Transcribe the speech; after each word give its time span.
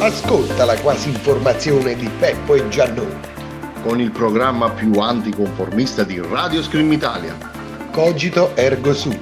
Ascolta 0.00 0.64
la 0.64 0.78
quasi 0.80 1.08
informazione 1.10 1.96
di 1.96 2.08
Peppo 2.18 2.54
e 2.54 2.68
Giannone. 2.68 3.36
con 3.82 4.00
il 4.00 4.10
programma 4.10 4.70
più 4.70 4.92
anticonformista 4.94 6.04
di 6.04 6.20
Radio 6.20 6.62
Scream 6.62 6.92
Italia. 6.92 7.36
Cogito 7.90 8.54
ergo 8.54 8.92
sum. 8.92 9.18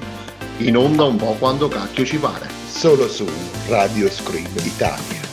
In 0.58 0.77
onda 0.77 1.04
un 1.04 1.16
po' 1.16 1.34
quando 1.38 1.68
cacchio 1.68 2.04
ci 2.04 2.18
pare. 2.18 2.48
Solo 2.68 3.08
su 3.08 3.27
Radio 3.68 4.11
Scream 4.11 4.50
Italia. 4.56 5.25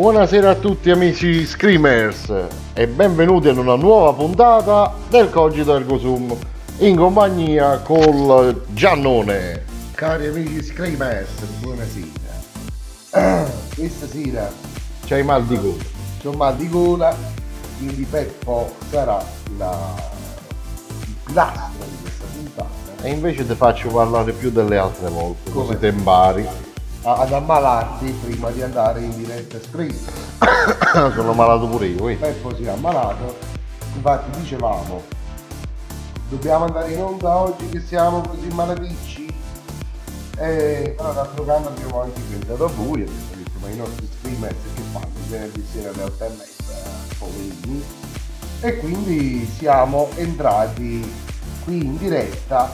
Buonasera 0.00 0.48
a 0.48 0.54
tutti 0.54 0.90
amici 0.90 1.44
Screamers 1.44 2.32
e 2.72 2.88
benvenuti 2.88 3.50
in 3.50 3.58
una 3.58 3.74
nuova 3.74 4.14
puntata 4.14 4.94
del 5.10 5.28
Cogito 5.28 5.76
Ergo 5.76 5.98
Sum 5.98 6.34
in 6.78 6.96
compagnia 6.96 7.80
col 7.80 8.62
Giannone. 8.68 9.62
Cari 9.92 10.28
amici 10.28 10.62
Screamers, 10.64 11.28
buonasera. 11.60 12.06
Ah, 13.10 13.44
Questa 13.76 14.06
sera 14.06 14.50
C'hai 15.04 15.22
mal 15.22 15.44
di 15.44 15.58
gola. 15.60 15.82
c'ho 16.22 16.32
mal 16.32 16.56
di 16.56 16.68
gola, 16.70 17.14
quindi 17.76 18.04
Peppo 18.04 18.72
sarà 18.88 19.22
la... 19.58 19.94
il 21.04 21.14
pilastro 21.24 21.84
di 21.84 21.96
questa 22.00 22.24
puntata. 22.32 23.02
E 23.02 23.10
invece 23.10 23.46
ti 23.46 23.54
faccio 23.54 23.90
parlare 23.90 24.32
più 24.32 24.50
delle 24.50 24.78
altre 24.78 25.10
volte, 25.10 25.50
Come? 25.50 25.66
così 25.66 25.78
te 25.78 25.88
impari. 25.88 26.48
A- 27.02 27.16
ad 27.20 27.32
ammalarti 27.32 28.10
prima 28.24 28.50
di 28.50 28.62
andare 28.62 29.00
in 29.00 29.16
diretta 29.16 29.58
Scream. 29.60 29.94
Sono 31.14 31.32
malato 31.32 31.66
pure 31.68 31.86
io. 31.86 32.08
eh. 32.08 32.14
Peppo 32.16 32.54
si 32.54 32.64
è 32.64 32.68
ammalato, 32.68 33.36
infatti 33.94 34.40
dicevamo, 34.40 35.02
dobbiamo 36.28 36.64
andare 36.66 36.92
in 36.92 37.02
onda 37.02 37.36
oggi 37.36 37.68
che 37.68 37.80
siamo 37.80 38.20
così 38.20 38.48
malaticci. 38.48 39.28
E 40.36 40.94
però 40.96 41.12
d'altro 41.12 41.44
canto 41.44 41.68
abbiamo 41.68 42.00
anche 42.02 42.20
pensato 42.22 42.64
a 42.64 42.68
voi, 42.68 43.02
abbiamo 43.02 43.20
detto 43.34 43.50
ma 43.60 43.68
i 43.68 43.76
nostri 43.76 44.08
streamers 44.18 44.54
che 44.74 44.82
fanno 44.90 45.08
venerdì 45.28 45.66
sera 45.70 45.90
alle 45.90 46.02
8 46.04 46.24
e 46.24 46.28
mezza, 46.30 46.74
poverini. 47.18 47.84
E 48.62 48.76
quindi 48.78 49.50
siamo 49.58 50.08
entrati 50.16 51.12
qui 51.64 51.84
in 51.84 51.98
diretta 51.98 52.72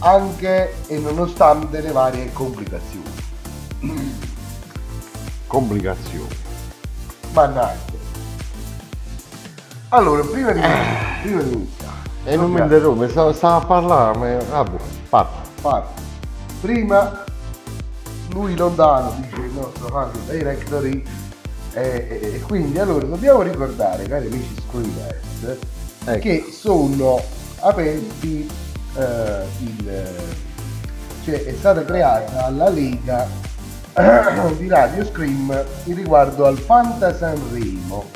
anche 0.00 0.74
e 0.86 0.98
nonostante 0.98 1.80
le 1.80 1.92
varie 1.92 2.30
complicazioni. 2.32 3.17
Complicazioni. 5.46 6.28
Mannaggia. 7.32 7.96
Allora, 9.90 10.22
prima 10.24 10.52
di, 10.52 10.60
prima 11.22 11.42
di 11.42 11.52
iniziare, 11.52 11.92
E 12.24 12.36
non 12.36 12.50
mi 12.50 12.60
interrompe, 12.60 13.08
stavo, 13.08 13.32
stavo 13.32 13.62
a 13.62 13.66
parlare, 13.66 14.18
ma 14.18 14.36
vabbè, 14.36 14.76
parla. 15.08 15.40
Parla. 15.60 15.88
Prima 16.60 17.24
lui 18.32 18.54
lontano 18.56 19.14
dice 19.20 19.40
il 19.40 19.52
nostro 19.52 19.96
Handy 19.96 20.18
Directory 20.26 21.02
e, 21.72 21.80
e- 22.20 22.34
e 22.34 22.40
quindi 22.40 22.78
allora 22.78 23.06
dobbiamo 23.06 23.40
ricordare 23.42 24.06
cari 24.06 24.26
amici 24.26 24.54
Screeners 24.66 25.58
Ecco. 26.04 26.18
che 26.18 26.44
sono 26.52 27.20
aperti 27.60 28.48
eh, 28.96 29.44
il 29.60 30.14
cioè 31.24 31.44
è 31.44 31.54
stata 31.56 31.84
creata 31.84 32.50
la 32.50 32.68
lega 32.68 33.26
di 34.58 34.68
Radio 34.68 35.04
Scream 35.04 35.64
in 35.84 35.94
riguardo 35.96 36.46
al 36.46 36.56
Fanta 36.56 37.12
Sanremo 37.12 38.06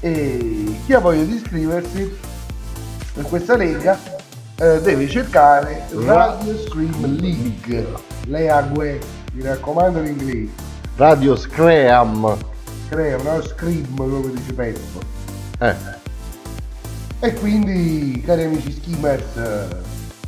e 0.00 0.76
chi 0.86 0.94
ha 0.94 0.98
voglia 0.98 1.24
di 1.24 1.34
iscriversi 1.34 2.18
in 3.14 3.22
questa 3.24 3.56
lega 3.56 3.98
eh, 4.56 4.80
deve 4.80 5.06
cercare 5.08 5.84
Radio 5.92 6.58
Scream 6.58 7.18
League 7.20 7.86
le 8.26 8.48
ague 8.48 8.98
mi 9.34 9.42
raccomando 9.42 10.00
l'inglese 10.00 10.48
Radio 10.96 11.36
Scream. 11.36 12.36
crea 12.88 13.16
una 13.18 13.42
Scream 13.42 13.94
come 13.96 14.32
dice 14.32 14.52
Peppo 14.54 15.00
Eh. 15.58 15.74
e 17.20 17.34
quindi 17.34 18.22
cari 18.24 18.44
amici 18.44 18.72
skimmers 18.72 19.36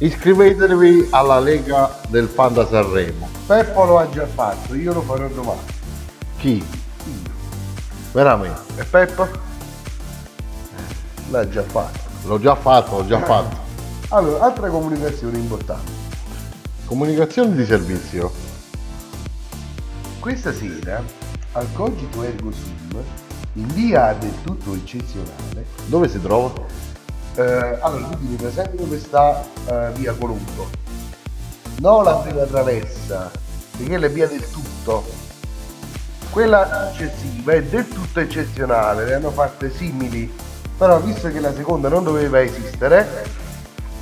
Iscrivetevi 0.02 1.06
alla 1.10 1.38
Lega 1.38 2.00
del 2.08 2.26
Fanta 2.26 2.66
Sanremo. 2.66 3.28
Peppo 3.46 3.84
lo 3.84 3.98
ha 3.98 4.08
già 4.10 4.26
fatto 4.26 4.74
io 4.74 4.92
lo 4.92 5.00
farò 5.02 5.28
domani 5.28 5.60
Chi? 6.38 6.64
Veramente? 8.10 8.60
e 8.80 8.84
Peppo? 8.84 9.28
l'ha 11.30 11.48
già 11.48 11.62
fatto 11.62 12.00
L'ho 12.24 12.40
già 12.40 12.56
fatto, 12.56 12.96
l'ho 12.98 13.06
già 13.06 13.20
fatto. 13.22 13.56
allora 14.08 14.44
altre 14.44 14.70
comunicazioni 14.70 15.38
importanti 15.38 15.92
Comunicazioni 16.84 17.54
di 17.54 17.64
servizio. 17.64 18.32
Questa 20.18 20.52
sera 20.52 21.00
al 21.52 21.68
Cogito 21.74 22.24
Ergo 22.24 22.50
Sum, 22.50 23.02
in 23.52 23.66
via 23.68 24.12
del 24.18 24.34
tutto 24.42 24.74
eccezionale, 24.74 25.64
Dove 25.86 26.08
si 26.08 26.20
trova? 26.20 26.52
Eh, 27.34 27.78
allora 27.80 28.06
quindi 28.06 28.26
mi 28.26 28.36
presenti 28.36 28.76
dove 28.76 28.98
sta 28.98 29.42
eh, 29.66 29.90
via 29.94 30.14
Colombo. 30.14 30.68
No 31.78 32.02
la 32.02 32.14
prima 32.16 32.44
traversa, 32.44 33.30
perché 33.76 33.96
è 33.96 34.10
via 34.10 34.28
del 34.28 34.48
tutto. 34.50 35.04
Quella 36.30 36.90
successiva 36.90 37.52
è 37.52 37.62
del 37.62 37.88
tutto 37.88 38.20
eccezionale, 38.20 39.04
le 39.04 39.14
hanno 39.14 39.30
fatte 39.30 39.70
simili, 39.70 40.32
però 40.78 40.98
visto 41.00 41.30
che 41.30 41.40
la 41.40 41.54
seconda 41.54 41.88
non 41.88 42.04
doveva 42.04 42.40
esistere, 42.40 43.26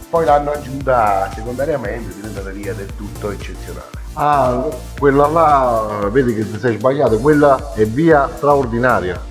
poi 0.08 0.24
l'hanno 0.24 0.50
aggiunta 0.50 1.30
secondariamente, 1.34 2.14
diventata 2.14 2.50
via 2.50 2.74
del 2.74 2.94
tutto 2.94 3.30
eccezionale. 3.30 3.98
Ah, 4.14 4.66
quella 4.98 5.26
là, 5.28 6.08
vedi 6.10 6.34
che 6.34 6.50
ti 6.50 6.58
sei 6.58 6.76
sbagliato, 6.76 7.18
quella 7.18 7.72
è 7.74 7.86
via 7.86 8.28
straordinaria. 8.36 9.29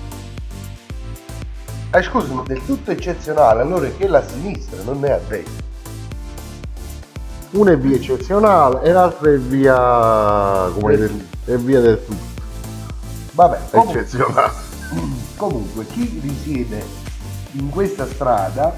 Eh 1.92 2.02
scusami, 2.02 2.42
del 2.46 2.64
tutto 2.64 2.92
eccezionale, 2.92 3.62
allora 3.62 3.88
è 3.88 3.96
che 3.96 4.06
la 4.06 4.24
sinistra 4.24 4.80
non 4.84 5.04
è 5.04 5.10
a 5.10 5.18
destra. 5.26 5.68
Una 7.50 7.72
è 7.72 7.78
via 7.78 7.96
eccezionale 7.96 8.82
e 8.82 8.92
l'altra 8.92 9.32
è 9.32 9.36
via. 9.38 10.70
come 10.72 10.96
Del 10.96 11.10
dire, 11.10 11.56
è 11.56 11.58
via 11.58 11.80
del 11.80 12.04
tutto. 12.04 12.42
Vabbè, 13.32 13.58
comunque, 13.72 14.00
Eccezionale. 14.02 14.52
comunque 15.36 15.84
chi 15.86 16.20
risiede 16.22 16.84
in 17.52 17.70
questa 17.70 18.06
strada, 18.06 18.72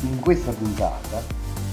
in 0.00 0.18
questa 0.18 0.50
puntata, 0.52 1.22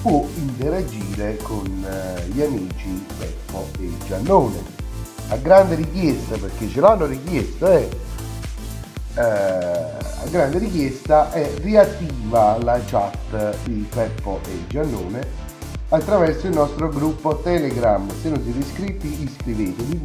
può 0.01 0.27
interagire 0.35 1.37
con 1.37 1.85
eh, 1.89 2.27
gli 2.27 2.41
amici 2.41 3.05
Peppo 3.17 3.69
e 3.79 3.91
Giannone. 4.05 4.61
A 5.29 5.37
grande 5.37 5.75
richiesta, 5.75 6.35
perché 6.35 6.67
ce 6.67 6.81
l'hanno 6.81 7.05
richiesto, 7.05 7.65
eh, 7.67 7.89
eh, 9.15 10.29
grande 10.29 10.57
richiesta 10.57 11.31
è 11.31 11.49
riattiva 11.61 12.57
la 12.61 12.79
chat 12.85 13.55
di 13.63 13.87
Peppo 13.89 14.39
e 14.45 14.67
Giannone 14.67 15.43
attraverso 15.89 16.47
il 16.47 16.53
nostro 16.53 16.89
gruppo 16.89 17.37
Telegram. 17.37 18.07
Se 18.21 18.29
non 18.29 18.41
siete 18.43 18.59
iscritti, 18.59 19.23
iscrivetevi. 19.23 20.01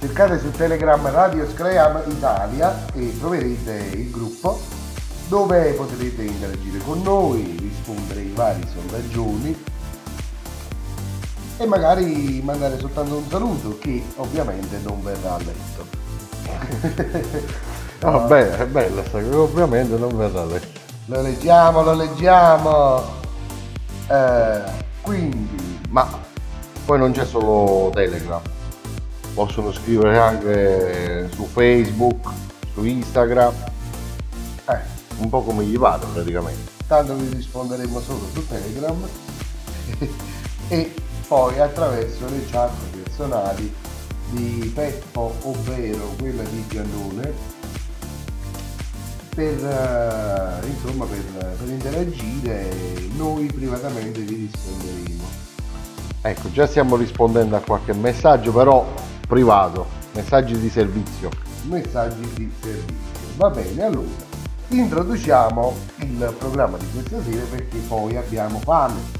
Cercate 0.00 0.38
su 0.38 0.50
Telegram 0.50 1.10
Radio 1.10 1.48
Scream 1.48 2.02
Italia 2.08 2.86
e 2.94 3.18
troverete 3.18 3.90
il 3.94 4.10
gruppo 4.10 4.58
dove 5.28 5.72
potrete 5.74 6.22
interagire 6.22 6.78
con 6.78 7.02
noi, 7.02 7.56
rispondere 7.60 8.20
ai 8.20 8.32
vari 8.34 8.66
sondaggioni 8.72 9.64
e 11.58 11.66
magari 11.66 12.40
mandare 12.42 12.78
soltanto 12.78 13.16
un 13.16 13.28
saluto 13.28 13.78
che 13.78 14.02
ovviamente 14.16 14.78
non 14.82 15.02
verrà 15.02 15.36
letto. 15.36 16.09
Vabbè, 18.00 18.50
è 18.56 18.66
bella 18.66 19.04
sta 19.04 19.18
ovviamente 19.18 19.96
non 19.96 20.16
verrà 20.16 20.44
letto. 20.44 20.80
Lo 21.06 21.20
leggiamo, 21.20 21.82
lo 21.82 21.94
leggiamo. 21.94 23.02
Eh, 24.08 24.62
quindi, 25.02 25.80
Ma 25.90 26.08
poi 26.84 26.98
non 26.98 27.12
c'è 27.12 27.24
solo 27.24 27.90
Telegram, 27.92 28.40
possono 29.34 29.72
scrivere 29.72 30.18
anche 30.18 31.28
su 31.32 31.46
Facebook, 31.46 32.28
su 32.72 32.84
Instagram, 32.84 33.52
eh, 34.68 34.78
un 35.18 35.28
po' 35.28 35.42
come 35.42 35.64
gli 35.64 35.76
vada 35.76 36.06
praticamente. 36.06 36.70
tanto 36.86 37.14
vi 37.14 37.28
risponderemo 37.34 38.00
solo 38.00 38.26
su 38.32 38.46
Telegram 38.46 39.08
e 40.68 40.94
poi 41.28 41.60
attraverso 41.60 42.24
le 42.28 42.44
chat 42.46 42.72
personali 42.90 43.72
di 44.30 44.70
Peppo, 44.74 45.34
ovvero 45.42 46.14
quella 46.18 46.42
di 46.42 46.64
Giannone, 46.68 47.32
per, 49.34 49.64
eh, 49.64 50.66
insomma, 50.66 51.04
per, 51.04 51.56
per 51.56 51.68
interagire 51.68 52.70
noi 53.16 53.46
privatamente 53.46 54.20
vi 54.20 54.48
risponderemo. 54.50 55.24
Ecco, 56.22 56.50
già 56.52 56.66
stiamo 56.66 56.96
rispondendo 56.96 57.56
a 57.56 57.60
qualche 57.60 57.92
messaggio, 57.92 58.52
però 58.52 58.86
privato, 59.26 59.86
messaggi 60.14 60.58
di 60.58 60.68
servizio. 60.68 61.30
Messaggi 61.62 62.20
di 62.34 62.52
servizio. 62.60 62.94
Va 63.36 63.50
bene, 63.50 63.82
allora 63.82 64.28
introduciamo 64.68 65.74
il 65.96 66.34
programma 66.38 66.76
di 66.78 66.86
questa 66.92 67.20
sera 67.24 67.44
perché 67.50 67.76
poi 67.88 68.16
abbiamo 68.16 68.60
fame 68.60 69.18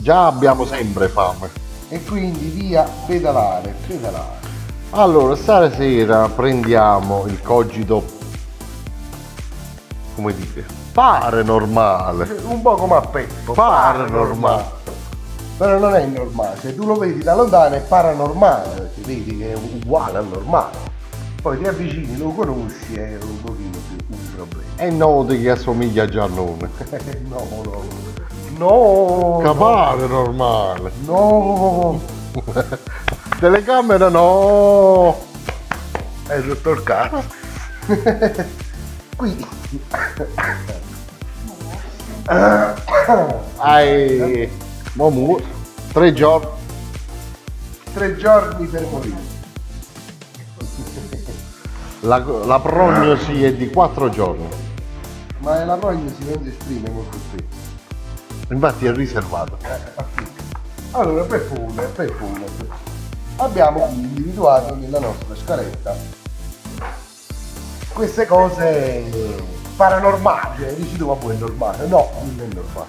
Già 0.00 0.26
abbiamo 0.26 0.64
sempre 0.64 1.08
fame. 1.08 1.67
E 1.88 2.02
quindi 2.04 2.48
via 2.48 2.88
pedalare, 3.06 3.74
pedalare. 3.86 4.46
Allora, 4.90 5.34
stasera 5.36 6.28
prendiamo 6.28 7.24
il 7.26 7.40
cogito, 7.42 8.02
come 10.14 10.34
dite, 10.34 10.64
pare 10.92 11.42
normale. 11.42 12.40
Un 12.44 12.62
po' 12.62 12.74
come 12.74 12.96
a 12.96 13.00
Peppo. 13.00 13.52
Paranormale. 13.52 14.76
Però 15.56 15.78
non 15.78 15.94
è 15.94 16.06
normale, 16.06 16.56
se 16.60 16.74
tu 16.74 16.86
lo 16.86 16.94
vedi 16.94 17.20
da 17.22 17.34
lontano 17.34 17.74
è 17.74 17.80
paranormale, 17.80 18.68
perché 18.68 19.00
vedi 19.00 19.38
che 19.38 19.52
è 19.52 19.56
uguale 19.56 20.18
al 20.18 20.28
normale. 20.28 20.86
Poi 21.42 21.58
ti 21.58 21.66
avvicini, 21.66 22.16
lo 22.16 22.28
conosci, 22.28 22.94
è 22.94 23.18
un 23.20 23.40
pochino 23.42 23.78
più 23.88 23.96
un 24.08 24.34
problema. 24.36 24.66
E 24.76 24.90
noti 24.90 25.40
che 25.40 25.50
assomiglia 25.50 26.04
a 26.04 26.08
Giannone. 26.08 26.70
no, 27.28 27.46
no, 27.50 27.62
no. 27.64 28.07
Che 28.58 29.54
pare 29.56 30.06
normale. 30.08 30.90
No, 31.04 32.00
Telecamera 33.38 34.08
no. 34.08 35.16
hai 36.26 36.42
rotto 36.42 36.70
il 36.70 36.82
cazzo. 36.82 37.22
Qui. 39.16 39.46
Hai... 43.58 44.50
Momu, 44.94 45.38
tre 45.92 46.12
giorni. 46.12 46.48
Tre 47.94 48.16
giorni 48.16 48.66
per 48.66 48.86
morire. 48.90 49.36
La, 52.00 52.18
la 52.18 52.58
prognosi 52.58 53.44
è 53.44 53.54
di 53.54 53.70
quattro 53.70 54.08
giorni. 54.08 54.48
Ma 55.38 55.64
la 55.64 55.76
prognosi 55.76 56.24
non 56.24 56.42
si 56.42 56.48
esprime 56.48 56.90
molto 56.90 57.16
spesso. 57.16 57.77
Infatti 58.50 58.86
è 58.86 58.92
riservato. 58.92 59.58
Allora, 60.92 61.24
per 61.24 61.40
fulle, 61.40 61.82
per 61.82 62.10
fulle. 62.12 62.46
Abbiamo 63.36 63.86
individuato 63.92 64.74
nella 64.74 64.98
nostra 64.98 65.34
scaletta 65.36 65.94
queste 67.92 68.26
cose 68.26 69.04
paranormali. 69.76 70.62
Cioè, 70.62 70.74
dici 70.74 70.96
tu, 70.96 71.08
ma 71.08 71.14
poi 71.14 71.34
è 71.34 71.38
normale? 71.38 71.86
No, 71.86 72.10
non 72.20 72.48
è 72.48 72.54
normale. 72.54 72.86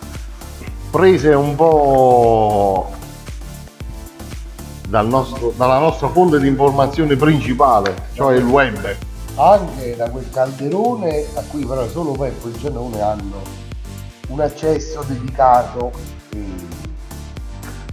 Prese 0.92 1.30
un 1.34 1.56
po' 1.56 2.92
dal 4.88 5.08
nostro- 5.08 5.54
dalla 5.56 5.78
nostra 5.78 6.10
fonte 6.10 6.40
di 6.40 6.48
informazione 6.48 7.16
principale, 7.16 8.08
cioè 8.14 8.36
il 8.36 8.46
web. 8.46 8.96
Anche 9.36 9.96
da 9.96 10.10
quel 10.10 10.30
calderone 10.32 11.26
a 11.36 11.44
cui 11.48 11.66
però 11.66 11.88
solo 11.88 12.12
Peppo 12.12 12.48
e 12.48 12.52
Giannone 12.58 13.02
hanno 13.02 13.68
un 14.30 14.40
accesso 14.42 15.04
dedicato. 15.04 15.92
e- 16.32 16.68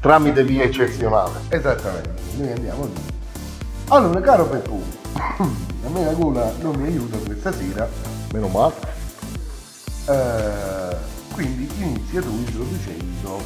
Tramite 0.01 0.45
via 0.45 0.65
eccezionale. 0.65 1.41
Esattamente, 1.49 2.11
noi 2.37 2.53
andiamo 2.53 2.85
lì. 2.85 3.15
Allora, 3.89 4.21
caro 4.21 4.47
Peppo, 4.47 4.81
a 5.17 5.89
me 5.89 6.05
la 6.05 6.13
gola 6.13 6.53
non 6.61 6.75
mi 6.77 6.87
aiuta 6.87 7.17
questa 7.19 7.53
sera. 7.53 7.89
Meno 8.33 8.49
male. 8.49 8.75
Eh, 10.09 10.97
quindi 11.33 11.69
inizia 11.79 12.21
tu 12.21 12.31
introducendo 12.31 13.41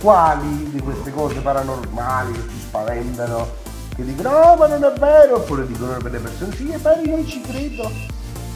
quali 0.00 0.70
di 0.70 0.80
queste 0.80 1.12
cose 1.12 1.40
paranormali 1.40 2.32
che 2.32 2.40
ci 2.48 2.60
spaventano, 2.60 3.48
che 3.94 4.04
dicono 4.04 4.30
no 4.30 4.56
ma 4.56 4.66
non 4.66 4.84
è 4.84 4.92
vero, 4.98 5.36
oppure 5.36 5.66
dicono 5.66 5.96
per 5.98 6.12
le 6.12 6.18
persone 6.18 6.54
sì 6.54 6.70
è 6.70 6.78
vero, 6.78 7.00
io 7.02 7.26
ci 7.26 7.40
credo. 7.42 7.90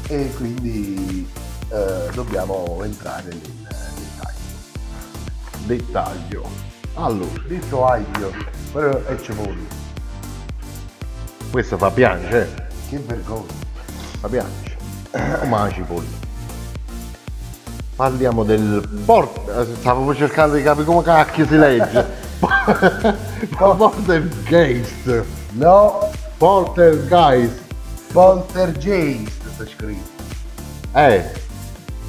E 0.08 0.32
quindi 0.36 1.28
eh, 1.70 2.10
dobbiamo 2.14 2.80
entrare 2.82 3.24
nel 3.28 3.38
dettaglio. 3.40 4.38
Dettaglio. 5.66 6.48
Allora, 6.94 7.42
Detto 7.46 7.86
aglio, 7.86 8.32
però 8.72 9.02
è 9.04 9.16
cevoli, 9.20 9.66
questo 11.50 11.78
fa 11.78 11.90
piangere, 11.90 12.68
che 12.88 12.98
vergogna. 12.98 13.52
fa 14.20 14.28
piangere. 14.28 14.76
Come 15.40 15.58
la 15.58 15.70
cipolla. 15.72 16.18
Parliamo 17.96 18.44
del 18.44 18.88
port... 19.04 19.74
Stavo 19.78 20.14
cercando 20.14 20.54
di 20.56 20.62
capire 20.62 20.84
come 20.86 21.02
cacchio 21.02 21.46
si 21.46 21.56
legge. 21.56 22.06
Poltergeist. 23.56 25.24
No, 25.52 26.10
Poltergeist. 26.38 27.60
poltergeist 28.12 29.42
sta 29.52 29.66
scritto, 29.66 30.22
Eh. 30.94 31.48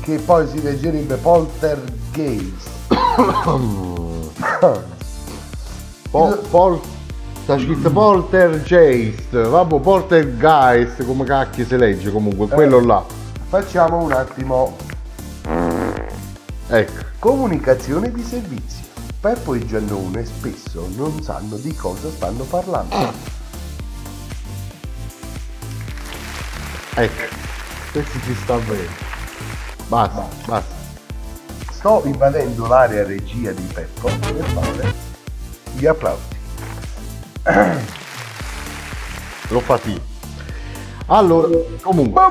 Che 0.02 0.18
poi 0.18 0.48
si 0.48 0.62
leggerebbe 0.62 1.16
poltergeist. 1.16 2.70
Po- 6.12 6.38
pol- 6.50 6.82
sta 7.44 7.58
scritto 7.58 7.90
Poltergeist. 7.90 9.48
Vabbè, 9.48 9.80
Poltergeist, 9.80 11.06
come 11.06 11.24
cacchio 11.24 11.66
si 11.66 11.78
legge 11.78 12.12
comunque, 12.12 12.48
quello 12.48 12.82
là. 12.82 13.04
Facciamo 13.48 14.04
un 14.04 14.12
attimo 14.12 14.76
Ecco. 16.68 17.04
comunicazione 17.20 18.12
di 18.12 18.24
servizio. 18.24 18.84
Peppo 19.22 19.54
e 19.54 19.66
Giannone 19.66 20.26
spesso 20.26 20.90
non 20.96 21.22
sanno 21.22 21.56
di 21.58 21.74
cosa 21.76 22.10
stanno 22.10 22.44
parlando. 22.44 22.96
Ecco. 26.96 27.36
Questo 27.92 28.20
ci 28.26 28.36
sta 28.36 28.58
bene. 28.58 29.11
Basta, 29.92 30.26
basta. 30.48 30.74
Sto 31.70 32.02
invadendo 32.06 32.66
l'area 32.66 33.04
regia 33.06 33.52
di 33.52 33.62
Peppo 33.64 34.08
per 34.08 34.46
fare 34.46 34.94
gli 35.74 35.86
applausi. 35.86 36.24
Lo 39.50 39.60
fatico. 39.60 40.00
Allora, 41.08 41.50
comunque. 41.82 42.22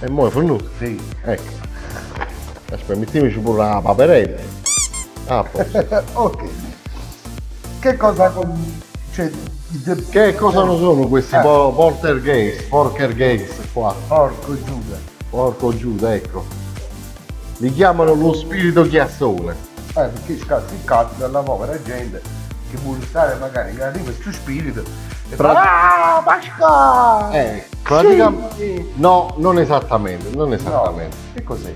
E 0.00 0.08
mo 0.08 0.26
è 0.26 0.30
venuto. 0.30 0.70
Sì. 0.78 0.98
Ecco. 1.24 1.52
Aspetta, 2.72 2.98
mettiamoci 2.98 3.38
pure 3.38 3.58
la 3.58 3.80
paperella. 3.82 4.40
Ah, 5.26 5.44
ok. 6.14 6.44
Che 7.80 7.96
cosa 7.98 8.30
con... 8.30 8.80
Cioè, 9.12 9.30
Che 10.10 10.34
cosa 10.34 10.64
non 10.64 10.78
sono 10.78 11.06
questi 11.06 11.36
Eh. 11.36 11.40
po- 11.40 11.72
poltergeist, 11.72 12.66
porkergeist 12.68 13.72
qua? 13.72 13.94
Porco 14.08 14.60
Giuda. 14.64 14.96
Porco 15.30 15.76
Giuda, 15.76 16.12
ecco. 16.12 16.44
Li 17.58 17.72
chiamano 17.72 18.14
lo 18.14 18.32
spirito 18.34 18.82
chiassone. 18.82 19.52
Eh, 19.90 19.92
perché 19.92 20.38
scazzi 20.38 20.74
il 20.74 20.84
cazzo 20.84 21.14
della 21.18 21.40
povera 21.40 21.80
gente 21.82 22.20
che 22.68 22.76
vuole 22.82 23.00
stare 23.02 23.36
magari 23.36 23.70
in 23.72 23.90
di 23.92 24.02
questo 24.02 24.32
spirito 24.32 24.82
e 25.28 25.36
Pra- 25.36 25.52
fa 25.52 26.16
Ah, 26.16 26.22
Pasqua! 26.22 27.30
Eh, 27.32 27.64
praticamente... 27.82 28.54
Sì. 28.56 28.90
No, 28.94 29.34
non 29.36 29.58
esattamente, 29.60 30.30
non 30.34 30.52
esattamente. 30.52 31.16
No, 31.16 31.32
che 31.34 31.42
cos'è? 31.44 31.72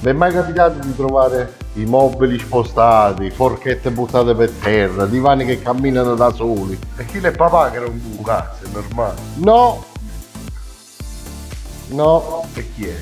Vi 0.00 0.08
è 0.08 0.12
mai 0.12 0.32
capitato 0.32 0.84
di 0.84 0.94
trovare 0.94 1.54
i 1.74 1.84
mobili 1.84 2.38
spostati, 2.38 3.30
forchette 3.30 3.90
buttate 3.90 4.34
per 4.34 4.50
terra, 4.50 5.06
divani 5.06 5.44
che 5.46 5.62
camminano 5.62 6.14
da 6.14 6.30
soli? 6.32 6.78
E 6.96 7.04
chi 7.06 7.18
è 7.18 7.30
papà 7.30 7.70
che 7.70 7.76
era 7.76 7.86
un 7.86 7.98
buco 8.00 8.22
cazzo, 8.22 8.64
è 8.64 8.68
normale. 8.72 9.14
No! 9.36 9.84
No, 11.88 12.44
E 12.54 12.72
chi 12.74 12.86
è? 12.88 12.96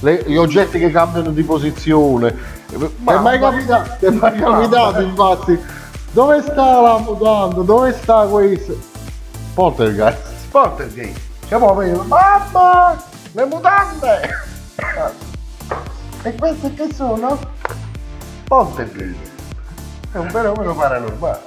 le- 0.00 0.24
gli 0.26 0.36
oggetti 0.36 0.78
che 0.78 0.90
cambiano 0.90 1.30
di 1.30 1.42
posizione. 1.42 2.34
Mi 2.72 2.86
è 2.86 2.90
Ma- 2.98 3.20
mai 3.20 3.38
ma- 3.38 3.50
capitato, 3.50 4.06
è 4.06 4.10
mai 4.10 4.38
ma- 4.38 4.50
capitato 4.50 4.92
ma- 4.92 5.00
infatti 5.02 5.60
Dove 6.12 6.42
sta 6.42 6.80
la 6.80 6.98
mutanda? 6.98 7.60
Dove 7.62 7.92
sta 7.92 8.26
questo? 8.26 8.76
Poltergeist. 9.54 10.48
Poltergeist. 10.50 11.20
Siamo 11.46 11.70
a 11.70 12.04
mamma, 12.04 12.96
le 13.32 13.44
mutande. 13.44 14.20
e 16.22 16.34
queste 16.34 16.74
che 16.74 16.92
sono? 16.92 17.38
Poltergeist. 18.44 19.30
È 20.12 20.18
un 20.18 20.28
fenomeno 20.28 20.74
paranormale. 20.74 21.40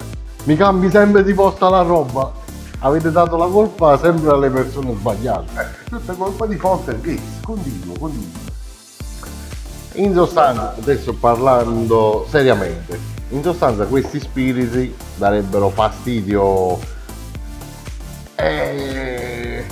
Mi 0.46 0.56
cambi 0.56 0.90
sempre 0.90 1.24
di 1.24 1.34
posta 1.34 1.70
la 1.70 1.82
roba. 1.82 2.32
Avete 2.80 3.12
dato 3.12 3.38
la 3.38 3.48
colpa 3.48 3.98
sempre 3.98 4.32
alle 4.32 4.50
persone 4.50 4.94
sbagliate. 4.96 5.62
Eh, 5.62 5.90
tutta 5.90 6.14
colpa 6.14 6.46
di 6.48 6.56
Poltergeist. 6.56 7.44
Continuo, 7.44 7.96
continuo. 8.00 8.52
In 9.94 10.14
sostanza, 10.14 10.74
adesso 10.76 11.14
parlando 11.14 12.26
seriamente, 12.30 13.00
in 13.30 13.44
sostanza 13.44 13.86
questi 13.86 14.20
spiriti 14.20 14.96
darebbero 15.16 15.70
fastidio 15.70 16.80
e 18.36 19.64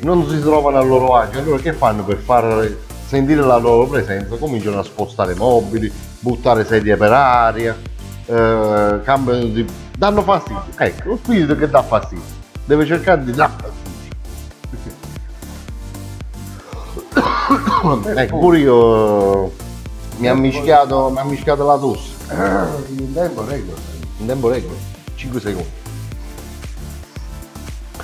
non 0.00 0.28
si 0.28 0.38
trovano 0.40 0.78
a 0.78 0.82
loro 0.82 1.16
agio. 1.16 1.38
Allora 1.38 1.58
che 1.58 1.72
fanno 1.72 2.04
per 2.04 2.18
far 2.18 2.76
sentire 3.08 3.40
la 3.40 3.56
loro 3.56 3.86
presenza? 3.86 4.36
Cominciano 4.36 4.78
a 4.78 4.82
spostare 4.82 5.34
mobili, 5.34 5.90
buttare 6.20 6.66
sedie 6.66 6.96
per 6.98 7.10
aria, 7.10 7.74
eh, 8.26 9.00
cambiano 9.02 9.44
di... 9.44 9.66
danno 9.96 10.22
fastidio. 10.22 10.64
Ecco, 10.76 11.08
lo 11.08 11.16
spirito 11.16 11.56
che 11.56 11.70
dà 11.70 11.82
fastidio. 11.82 12.36
Deve 12.66 12.84
cercare 12.84 13.24
di 13.24 13.32
dar 13.32 13.50
fastidio. 13.50 13.86
ecco, 18.20 18.38
pure 18.38 18.58
io 18.58 19.52
mi 20.18 20.28
ha 20.28 20.34
mischiato, 20.34 21.08
mi 21.08 21.18
ha 21.18 21.24
mischiato 21.24 21.64
la 21.64 21.78
tosse. 21.78 22.12
In 22.98 23.14
tempo 23.14 23.42
regola. 23.46 23.78
In 24.18 24.26
tempo 24.26 24.50
regola, 24.50 24.76
5 25.14 25.40
secondi. 25.40 25.68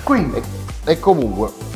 Quindi, 0.01 0.37
E, 0.37 0.43
e 0.91 0.99
comunque 0.99 1.74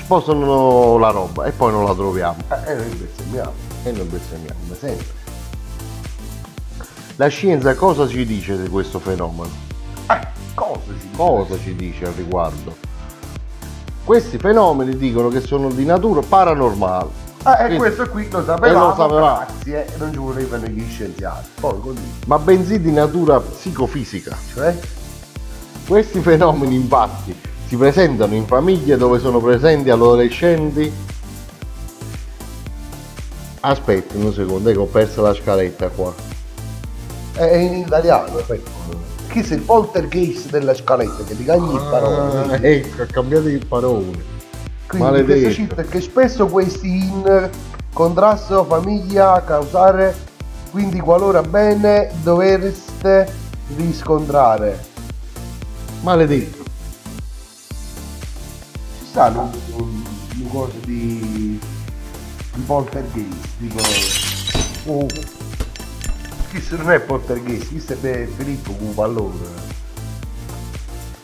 spostano 0.00 0.98
la 0.98 1.10
roba 1.10 1.44
e 1.44 1.52
poi 1.52 1.72
non 1.72 1.84
la 1.84 1.94
troviamo. 1.94 2.36
eh, 2.66 2.74
noi 2.74 2.88
bestemmiamo, 2.94 3.52
E 3.84 3.92
noi 3.92 4.04
bestemmiamo. 4.06 4.58
come 4.64 4.76
sempre. 4.78 5.06
La 7.16 7.28
scienza 7.28 7.74
cosa 7.74 8.06
ci 8.06 8.26
dice 8.26 8.60
di 8.60 8.68
questo 8.68 8.98
fenomeno? 8.98 9.48
Eh, 10.10 10.26
cosa 10.54 10.80
ci 10.86 11.06
dice? 11.08 11.16
Cosa 11.16 11.58
ci 11.58 11.74
dice 11.74 12.04
al 12.06 12.12
riguardo? 12.12 12.76
Questi 14.04 14.38
fenomeni 14.38 14.96
dicono 14.96 15.28
che 15.28 15.40
sono 15.40 15.70
di 15.70 15.84
natura 15.84 16.20
paranormale. 16.20 17.24
Ah, 17.42 17.54
e 17.54 17.56
Quindi- 17.66 17.76
questo 17.78 18.08
qui 18.10 18.28
lo 18.30 18.44
sapevamo, 18.44 18.66
E 18.66 18.88
lo 18.88 18.94
sapevamo. 18.96 19.16
grazie, 19.46 19.86
non 19.98 20.12
ci 20.12 20.18
volevano 20.18 20.66
gli 20.66 20.84
scienziati. 20.88 21.48
Poi 21.60 21.80
ma 22.26 22.38
bensì 22.38 22.80
di 22.80 22.92
natura 22.92 23.40
psicofisica. 23.40 24.36
cioè, 24.52 24.76
Questi 25.86 26.20
fenomeni 26.20 26.74
infatti 26.74 27.34
si 27.66 27.76
presentano 27.76 28.34
in 28.34 28.46
famiglie 28.46 28.96
dove 28.96 29.18
sono 29.18 29.40
presenti 29.40 29.90
adolescenti. 29.90 30.92
Aspetta 33.60 34.16
un 34.16 34.32
secondo, 34.32 34.70
ecco 34.70 34.82
ho 34.82 34.86
perso 34.86 35.22
la 35.22 35.34
scaletta 35.34 35.88
qua. 35.88 36.14
è 37.32 37.56
in 37.56 37.74
italiano, 37.74 38.38
aspetta. 38.38 38.70
Chi 39.28 39.42
sei 39.42 39.56
il 39.58 39.64
poltergeist 39.64 40.50
della 40.50 40.74
scaletta 40.74 41.24
che 41.24 41.36
ti 41.36 41.44
cagli 41.44 41.74
il 41.74 41.86
parole. 41.90 42.54
Ah, 42.54 42.58
ecco, 42.60 43.02
ha 43.02 43.06
cambiato 43.06 43.46
di 43.46 43.58
parole. 43.58 44.34
Quindi 44.86 45.06
maledetto. 45.06 45.40
questo 45.40 45.50
ci 45.50 45.66
perché 45.66 46.00
spesso 46.00 46.46
questi 46.46 46.88
in 46.88 47.50
contrasto 47.92 48.64
famiglia 48.64 49.42
causare, 49.44 50.14
quindi 50.70 51.00
qualora 51.00 51.42
bene 51.42 52.12
dovreste 52.22 53.28
riscontrare. 53.76 54.84
Maledetto. 56.02 56.55
Sta 59.16 59.28
un, 59.28 59.50
un 60.40 60.48
cosa 60.50 60.74
di, 60.84 61.58
di 62.52 62.60
poltergeist, 62.66 63.48
tipo... 63.58 63.80
Oh, 64.92 65.06
questo 66.50 66.76
non 66.76 66.90
è 66.90 67.00
poltergeist, 67.00 67.70
questo 67.70 67.94
è 68.02 68.28
Filippo 68.36 68.72
con 68.72 68.88
un 68.88 68.94
pallone. 68.94 69.38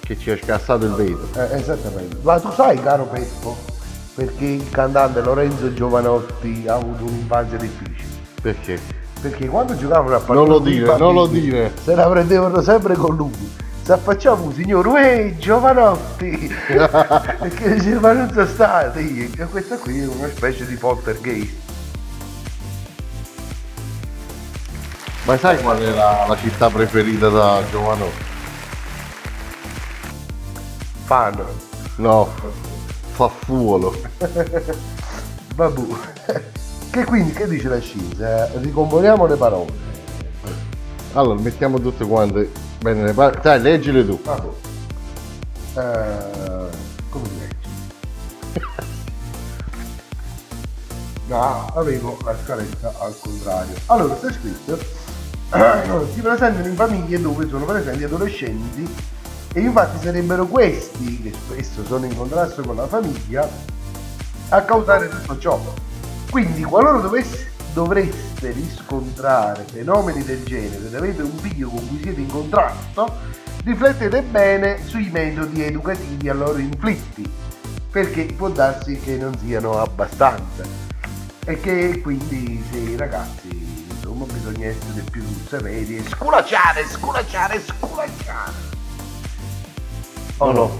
Che 0.00 0.18
ci 0.18 0.30
ha 0.30 0.38
scassato 0.38 0.86
il 0.86 0.92
vetro. 0.92 1.28
Eh, 1.34 1.58
esattamente. 1.58 2.16
Ma 2.22 2.40
tu 2.40 2.50
sai, 2.52 2.80
caro 2.80 3.04
Peppo, 3.04 3.58
perché 4.14 4.46
il 4.46 4.70
cantante 4.70 5.20
Lorenzo 5.20 5.74
Giovanotti 5.74 6.64
ha 6.66 6.76
avuto 6.76 7.04
un'infanzia 7.04 7.58
difficile? 7.58 8.08
Perché? 8.40 8.80
Perché 9.20 9.48
quando 9.48 9.76
giocavano 9.76 10.16
a 10.16 10.20
pallone 10.20 10.48
Non 10.48 10.56
lo 10.56 10.64
dire, 10.64 10.96
non 10.96 11.12
lo 11.12 11.26
dire. 11.26 11.72
Se 11.82 11.94
la 11.94 12.08
prendevano 12.08 12.62
sempre 12.62 12.94
con 12.94 13.16
lui. 13.16 13.60
Si 13.82 13.90
affacciava 13.90 14.40
un 14.42 14.54
signore, 14.54 14.88
uè 14.88 15.34
Giovanotti! 15.38 16.54
perché 16.68 17.74
diceva 17.74 18.12
non 18.12 18.30
sono 18.32 18.46
stati. 18.46 19.32
E 19.36 19.44
questa 19.46 19.76
qui 19.76 20.02
è 20.02 20.06
una 20.06 20.28
specie 20.28 20.64
di 20.66 20.76
poltergeist. 20.76 21.54
Ma 25.24 25.36
sai 25.36 25.60
qual 25.60 25.78
è 25.78 25.90
la, 25.90 26.26
la 26.28 26.36
città 26.36 26.70
preferita 26.70 27.28
da 27.28 27.60
Giovanotti? 27.70 28.24
Fan. 31.04 31.44
No, 31.96 32.28
Faffuolo. 33.12 34.00
Vabbè. 35.56 35.82
Che 36.92 37.04
quindi, 37.06 37.32
che 37.32 37.48
dice 37.48 37.68
la 37.70 37.80
scienza? 37.80 38.50
Ricomponiamo 38.60 39.24
le 39.24 39.36
parole. 39.36 39.72
Allora, 41.14 41.40
mettiamo 41.40 41.80
tutte 41.80 42.04
quante 42.04 42.50
bene. 42.82 43.12
Dai, 43.40 43.60
leggile 43.60 44.04
tu. 44.04 44.20
Vabbè. 44.22 44.48
Eh, 45.74 46.68
come 47.08 47.28
si 47.28 47.38
legge? 47.38 48.70
No, 51.28 51.70
avevo 51.74 52.18
la 52.24 52.36
scaletta 52.44 52.92
al 52.98 53.14
contrario. 53.18 53.74
Allora, 53.86 54.16
sta 54.16 54.30
scritto 54.30 55.00
si 56.14 56.20
presentano 56.20 56.66
in 56.66 56.74
famiglie 56.74 57.20
dove 57.20 57.46
sono 57.48 57.64
presenti 57.66 58.04
adolescenti 58.04 58.90
e 59.52 59.60
infatti 59.60 60.02
sarebbero 60.02 60.46
questi, 60.46 61.20
che 61.22 61.32
spesso 61.32 61.84
sono 61.84 62.06
in 62.06 62.16
contrasto 62.16 62.62
con 62.62 62.76
la 62.76 62.86
famiglia, 62.86 63.46
a 64.48 64.62
causare 64.62 65.08
tutto 65.10 65.38
ciò. 65.38 65.60
Quindi 66.30 66.62
qualora 66.62 66.98
dovesse- 66.98 67.51
dovreste 67.72 68.50
riscontrare 68.50 69.64
fenomeni 69.70 70.22
del 70.22 70.44
genere 70.44 70.86
ed 70.86 70.94
avete 70.94 71.22
un 71.22 71.36
figlio 71.38 71.68
con 71.68 71.88
cui 71.88 72.00
siete 72.02 72.20
in 72.20 72.28
contrasto, 72.28 73.16
riflettete 73.64 74.22
bene 74.22 74.86
sui 74.86 75.08
metodi 75.10 75.62
educativi 75.62 76.28
a 76.28 76.34
loro 76.34 76.58
inflitti, 76.58 77.28
perché 77.90 78.24
può 78.36 78.48
darsi 78.48 78.98
che 78.98 79.16
non 79.16 79.36
siano 79.38 79.80
abbastanza 79.80 80.64
e 81.44 81.60
che 81.60 82.00
quindi 82.00 82.62
se 82.70 82.78
i 82.78 82.96
ragazzi 82.96 83.86
insomma 83.88 84.24
bisogna 84.26 84.66
essere 84.66 85.02
più 85.10 85.24
severi 85.48 85.96
e 85.96 86.02
sculacciare, 86.08 86.86
sculacciare, 86.86 87.60
sculacciare. 87.60 88.70
No, 90.38 90.50
no, 90.50 90.78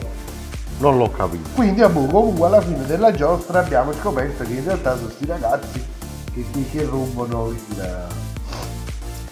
non 0.78 0.98
l'ho 0.98 1.10
capito. 1.10 1.48
Quindi 1.54 1.82
a 1.82 1.88
comunque 1.88 2.46
alla 2.46 2.60
fine 2.60 2.84
della 2.86 3.12
giostra 3.12 3.60
abbiamo 3.60 3.92
scoperto 3.92 4.44
che 4.44 4.52
in 4.52 4.64
realtà 4.64 4.94
sono 4.96 5.06
questi 5.06 5.26
ragazzi 5.26 5.84
che, 6.32 6.44
che, 6.52 6.64
che 6.70 6.84
rompono 6.84 7.48
il, 7.48 8.08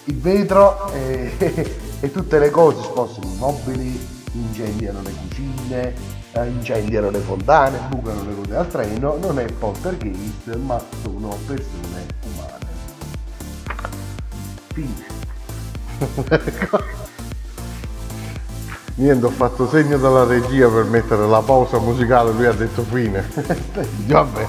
il 0.05 0.17
vetro 0.17 0.91
e, 0.91 1.31
e 1.99 2.11
tutte 2.11 2.39
le 2.39 2.49
cose, 2.49 2.81
spostano 2.83 3.27
i 3.27 3.37
mobili, 3.37 4.07
incendiano 4.33 5.01
le 5.01 5.11
cucine, 5.11 5.93
eh, 6.33 6.47
incendiano 6.47 7.09
le 7.09 7.19
fontane, 7.19 7.79
bucano 7.89 8.23
le 8.23 8.33
ruote 8.33 8.55
al 8.55 8.67
treno, 8.67 9.17
non 9.17 9.39
è 9.39 9.45
poltergeist 9.45 10.55
ma 10.55 10.81
sono 11.03 11.37
persone 11.45 12.05
umane. 12.33 12.69
Fine. 14.73 15.09
Niente, 18.95 19.25
ho 19.25 19.29
fatto 19.29 19.67
segno 19.67 19.97
dalla 19.97 20.25
regia 20.25 20.67
per 20.69 20.83
mettere 20.83 21.25
la 21.25 21.41
pausa 21.41 21.79
musicale, 21.79 22.31
lui 22.33 22.45
ha 22.45 22.51
detto 22.51 22.83
fine. 22.83 23.27
Vabbè. 24.05 24.47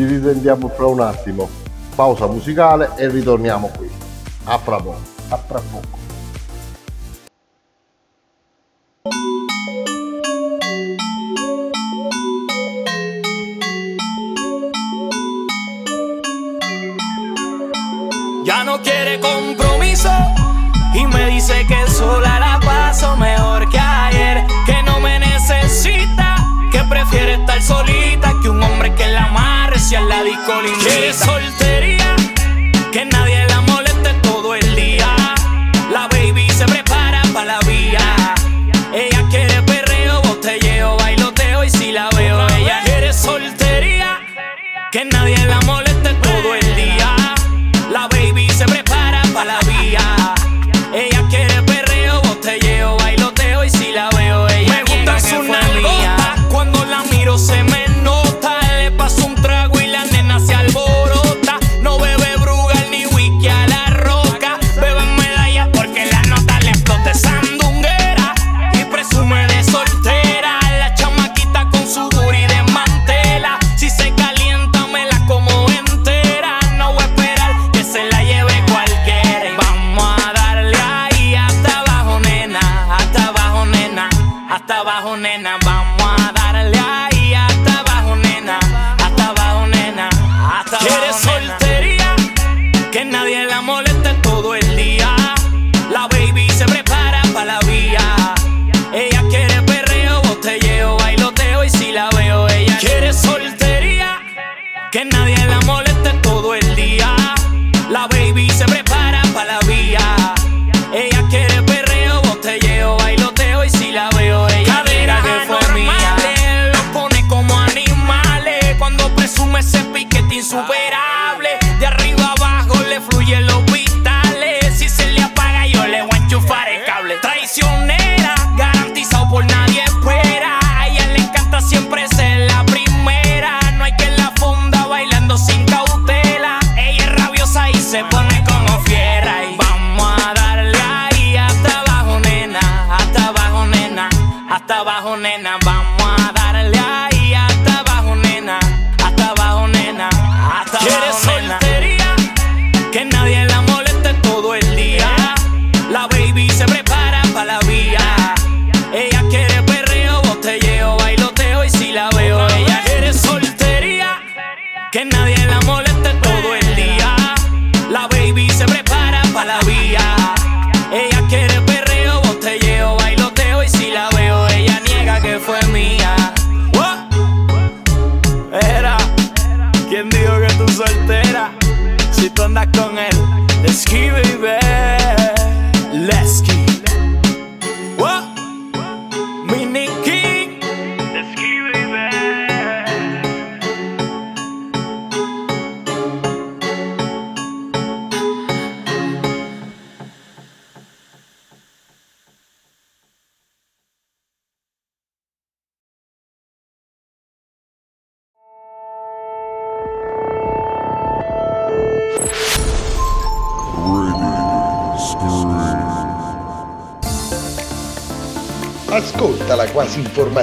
Ci 0.00 0.06
risentiamo 0.06 0.68
fra 0.68 0.86
un 0.86 1.00
attimo. 1.00 1.46
Pausa 1.94 2.26
musicale 2.26 2.92
e 2.96 3.10
ritorniamo 3.10 3.70
qui. 3.76 3.90
A 4.44 4.56
fra 4.56 4.78
poco. 4.78 4.96
A 5.28 5.36
fra 5.36 5.60
poco. 5.60 5.99
colinditas. 30.46 30.94
Que 30.94 31.12
soltera. 31.12 31.79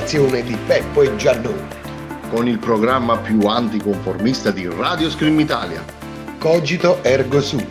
Informazione 0.08 0.42
di 0.42 0.56
Peppo 0.66 1.02
e 1.02 1.16
Giannone. 1.18 1.68
Con 2.30 2.48
il 2.48 2.60
programma 2.60 3.18
più 3.18 3.42
anticonformista 3.42 4.52
di 4.52 4.66
Radio 4.68 5.10
Scream 5.10 5.38
Italia. 5.40 5.84
Cogito 6.40 7.04
ergo 7.04 7.42
sum. 7.42 7.66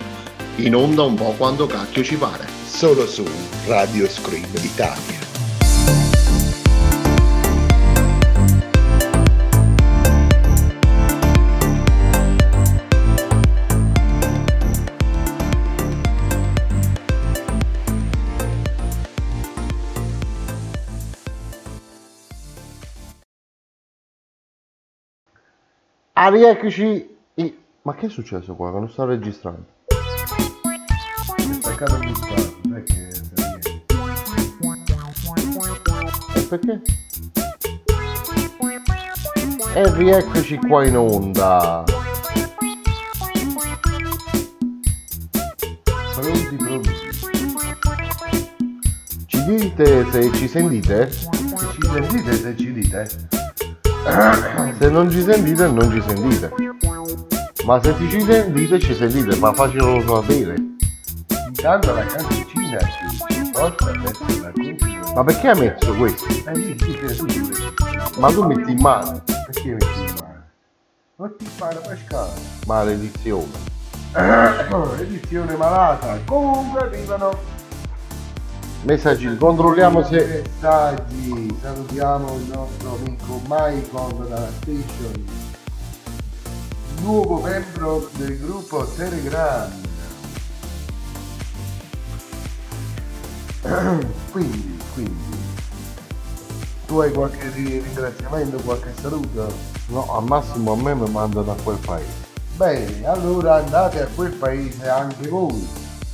In 0.56 0.74
onda 0.74 1.02
un 1.02 1.14
po' 1.14 1.32
quando 1.38 1.66
cacchio 1.66 2.02
ci 2.02 2.16
pare. 2.16 2.46
Solo 2.66 3.06
su 3.06 3.24
Radio 3.66 4.06
Scream 4.06 4.50
Italia. 4.62 5.15
Ah, 26.26 26.28
rieccoci. 26.28 27.16
i- 27.34 27.56
Ma 27.82 27.94
che 27.94 28.06
è 28.06 28.08
successo 28.08 28.56
qua? 28.56 28.72
Che 28.72 28.78
non 28.80 28.90
sto 28.90 29.04
registrando. 29.04 29.64
Non 32.64 32.74
è 32.74 32.82
che 32.82 33.08
E 36.34 36.40
perché? 36.48 36.82
E 39.72 39.94
rieccoci 39.94 40.56
qua 40.56 40.84
in 40.84 40.96
onda. 40.96 41.84
pronti 46.16 46.56
pronti. 46.56 46.90
Ci 49.26 49.44
dite 49.44 50.10
se 50.10 50.32
ci 50.32 50.48
sentite? 50.48 51.08
Se 51.12 51.28
ci 51.72 51.86
sentite, 51.86 52.32
se 52.34 52.56
ci 52.56 52.72
dite. 52.72 53.35
Se 54.78 54.88
non 54.88 55.10
ci 55.10 55.22
sentite, 55.22 55.66
non 55.68 55.90
ci 55.90 56.02
sentite. 56.06 56.52
Ma 57.64 57.82
se 57.82 57.94
ci 57.98 58.20
sentite, 58.20 58.78
ci 58.78 58.94
sentite, 58.94 59.36
ma 59.36 59.52
facciamolo 59.52 60.00
sapere. 60.06 60.54
Intanto 61.48 61.92
la 61.94 62.04
canzoncina 62.04 62.78
ci 62.78 63.50
porta 63.52 63.86
a 63.86 63.98
mettere 63.98 64.40
la 64.40 64.52
continua. 64.52 65.12
Ma 65.14 65.24
perché 65.24 65.48
hai 65.48 65.58
messo 65.58 65.94
questo? 65.94 66.26
Eh 66.26 66.54
sì, 66.54 66.76
sì, 66.78 67.14
sì. 67.14 68.20
Ma 68.20 68.28
tu 68.28 68.44
metti 68.44 68.70
in 68.70 68.78
mano. 68.78 69.22
Perché 69.24 69.70
metti 69.72 69.84
in 69.98 70.14
mano? 70.20 70.44
Non 71.16 71.34
ti 71.36 71.46
fare 71.46 71.80
pescare. 71.88 72.30
Maledizione. 72.66 73.74
Edizione 75.00 75.56
malata. 75.56 76.18
Comunque 76.24 76.80
arrivano 76.80 77.30
Messaggi, 78.86 79.36
controlliamo 79.36 80.04
se. 80.04 80.44
messaggi. 80.44 81.56
Salutiamo 81.60 82.36
il 82.36 82.44
nostro 82.54 82.94
amico 82.94 83.40
Michael 83.48 84.28
dalla 84.28 84.48
station. 84.60 85.24
Nuovo 87.00 87.40
membro 87.40 88.08
del 88.12 88.38
gruppo 88.38 88.84
Telegram. 88.84 89.68
Quindi, 94.30 94.78
quindi. 94.94 95.34
Tu 96.86 96.98
hai 97.00 97.10
qualche 97.10 97.50
ri- 97.54 97.80
ringraziamento, 97.80 98.58
qualche 98.58 98.92
saluto? 99.00 99.52
No, 99.88 100.14
al 100.16 100.22
massimo 100.26 100.74
a 100.74 100.76
me 100.76 100.94
mi 100.94 101.10
mandano 101.10 101.50
a 101.50 101.56
quel 101.60 101.78
paese. 101.84 102.24
Bene, 102.54 103.04
allora 103.04 103.56
andate 103.56 104.02
a 104.02 104.06
quel 104.14 104.30
paese 104.30 104.88
anche 104.88 105.26
voi. 105.28 105.68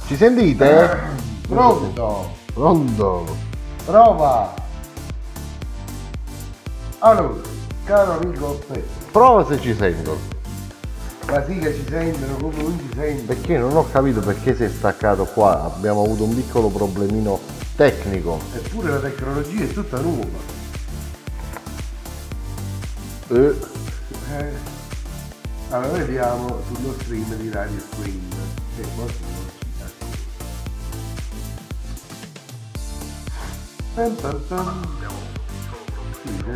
Ci 0.06 0.16
sentite? 0.16 1.20
Pronto? 1.46 2.40
Pronto? 2.54 3.36
Prova! 3.84 4.54
Allora, 6.98 7.40
caro 7.84 8.12
amico 8.12 8.60
Peppe, 8.68 8.84
Prova 9.10 9.44
se 9.46 9.60
ci 9.60 9.74
sentono. 9.74 10.18
ma 11.26 11.44
sì 11.46 11.58
che 11.58 11.74
ci 11.74 11.84
sentono 11.88 12.36
come 12.36 12.62
non 12.62 12.78
ci 12.78 12.94
sentono. 12.96 13.26
Perché 13.26 13.58
non 13.58 13.76
ho 13.76 13.88
capito 13.90 14.20
perché 14.20 14.54
si 14.54 14.64
è 14.64 14.68
staccato 14.68 15.24
qua. 15.24 15.64
Abbiamo 15.64 16.04
avuto 16.04 16.24
un 16.24 16.34
piccolo 16.34 16.68
problemino 16.68 17.40
tecnico. 17.74 18.38
Eppure 18.54 18.90
la 18.90 18.98
tecnologia 18.98 19.64
è 19.64 19.68
tutta 19.68 19.98
nuova. 20.00 20.60
Eh, 23.28 23.56
Eh, 24.38 24.52
allora 25.70 25.98
vediamo 26.04 26.60
sullo 26.72 26.94
stream 27.00 27.34
di 27.36 27.50
Radio 27.50 27.80
Screen. 27.90 28.30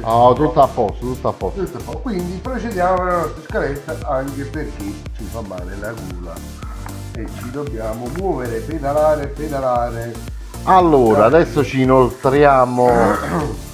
Oh, 0.02 0.32
tutto 0.34 0.62
a 0.62 0.66
posto, 0.66 0.98
tutto 0.98 1.28
a 1.28 1.32
posto. 1.32 1.64
tutto 1.64 1.76
a 1.76 1.80
posto. 1.80 1.98
Quindi 2.00 2.38
procediamo 2.38 2.94
con 2.94 3.06
la 3.06 3.16
nostra 3.18 3.42
scaletta 3.48 4.08
anche 4.08 4.44
perché 4.44 4.84
ci 5.16 5.24
fa 5.30 5.40
male 5.42 5.76
la 5.78 5.92
gola 5.92 6.34
e 7.14 7.26
ci 7.38 7.50
dobbiamo 7.50 8.08
muovere, 8.16 8.60
pedalare, 8.60 9.26
pedalare. 9.28 10.14
Allora, 10.64 11.26
adesso 11.26 11.64
ci 11.64 11.82
inoltriamo. 11.82 12.90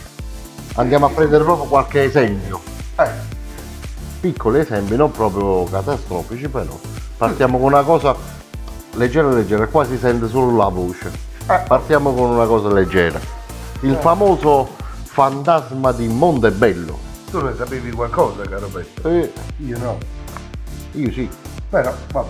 Andiamo 0.75 1.07
a 1.07 1.11
prendere 1.11 1.45
proprio 1.45 1.69
qualche 1.69 2.05
esempio. 2.05 2.61
Eh, 2.97 3.11
Piccoli 4.21 4.61
esempi, 4.61 4.97
non 4.97 5.11
proprio 5.11 5.65
catastrofici, 5.65 6.49
però. 6.49 6.79
Partiamo 7.17 7.59
con 7.59 7.73
una 7.73 7.83
cosa 7.83 8.15
leggera 8.95 9.29
leggera, 9.29 9.67
qua 9.67 9.85
si 9.85 9.99
sente 9.99 10.29
solo 10.29 10.57
la 10.57 10.69
voce. 10.69 11.11
Partiamo 11.67 12.15
con 12.15 12.31
una 12.31 12.47
cosa 12.47 12.73
leggera. 12.73 13.42
Il 13.83 13.97
famoso 14.01 14.69
fantasma 15.05 15.93
di 15.93 16.09
Montebello. 16.09 16.99
tu 17.31 17.41
ne 17.43 17.55
sapevi 17.57 17.91
qualcosa, 17.93 18.43
caro 18.49 18.67
Petto? 18.69 19.09
Eh, 19.09 19.33
Io 19.59 19.79
no. 19.79 19.99
io 20.93 21.13
sì. 21.13 21.29
Però, 21.69 21.93
vabbè. 22.13 22.29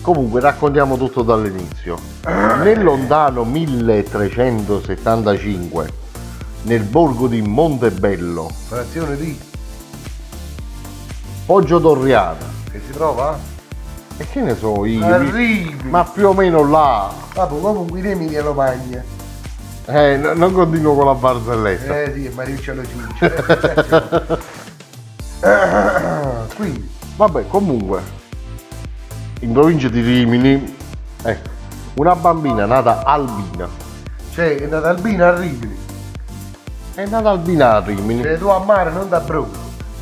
Comunque 0.00 0.40
raccontiamo 0.40 0.96
tutto 0.96 1.22
dall'inizio. 1.22 1.98
Nel 2.24 2.82
lontano 2.82 3.44
1375, 3.44 5.92
nel 6.62 6.82
borgo 6.82 7.26
di 7.28 7.40
Montebello, 7.42 8.50
Frazione 8.68 9.16
di 9.16 9.38
Poggio 11.46 11.80
Torriana, 11.80 12.44
che 12.70 12.80
si 12.84 12.90
trova? 12.92 13.38
e 14.16 14.26
che 14.28 14.40
ne 14.40 14.56
so 14.56 14.84
io, 14.84 15.04
Arrivi! 15.06 15.78
ma 15.84 16.02
più 16.04 16.26
o 16.28 16.32
meno 16.32 16.68
là, 16.68 17.12
Vabbè, 17.34 17.60
comunque 17.60 17.98
in 18.00 18.06
Emilia 18.06 18.42
Romagna. 18.42 19.04
Eh, 19.88 20.16
n- 20.16 20.32
non 20.36 20.52
continuo 20.52 20.94
con 20.94 21.06
la 21.06 21.14
barzelletta. 21.14 22.00
Eh 22.02 22.12
sì, 22.14 22.30
Mariuccia 22.34 22.74
lo. 22.74 22.82
Eh, 25.40 26.46
Quindi, 26.56 26.88
Vabbè, 27.16 27.46
comunque, 27.48 28.00
in 29.40 29.52
provincia 29.52 29.88
di 29.88 30.00
Rimini, 30.00 30.76
ecco, 31.22 31.48
una 31.94 32.14
bambina 32.14 32.64
nata 32.64 33.02
albina, 33.04 33.68
c'è 34.32 34.56
è 34.56 34.66
nata 34.66 34.88
Albina 34.90 35.28
a 35.28 35.36
Rimini. 35.38 35.76
è 36.94 37.06
nata 37.06 37.30
albina 37.30 37.74
a 37.74 37.80
Rimini, 37.80 38.22
Sei 38.22 38.38
tu 38.38 38.46
a 38.46 38.58
mare, 38.60 38.90
non 38.92 39.08
da 39.08 39.18
Bruno. 39.20 39.50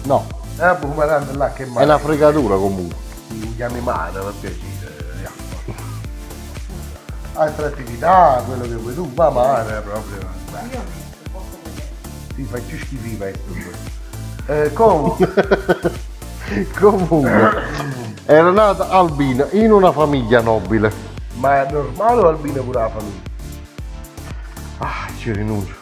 no, 0.05 0.27
Eh, 0.59 0.75
boh, 0.79 0.89
ma 0.95 1.07
tanto 1.07 1.37
là 1.39 1.51
che 1.53 1.63
è 1.65 1.67
mare. 1.67 1.85
una 1.87 1.99
fregatura 1.99 2.57
comunque. 2.57 2.97
Mi 3.31 3.55
chiami 3.57 3.81
mare, 3.81 4.13
per 4.21 4.33
piacere. 4.41 4.76
Altra 7.37 7.67
attività, 7.67 8.43
quello 8.47 8.63
che 8.63 8.75
vuoi 8.77 8.95
tu, 8.95 9.13
ma 9.15 9.29
mare 9.29 9.83
proprio. 9.83 10.19
Sì, 12.35 12.43
faccio 12.45 12.77
schifo 12.77 13.17
questo. 13.17 13.43
Eh, 14.47 14.73
comunque, 14.75 15.33
Comunque, 16.79 17.63
era 18.25 18.51
nata 18.51 18.89
albina 18.89 19.47
in 19.51 19.71
una 19.73 19.93
famiglia 19.93 20.41
nobile. 20.41 20.91
ma 21.35 21.67
è 21.67 21.71
normale 21.73 22.21
o 22.21 22.29
Albina 22.29 22.63
pure 22.63 22.79
la 22.79 22.89
famiglia? 22.89 23.21
Ah, 24.79 25.07
ci 25.19 25.33
rinuncio. 25.33 25.75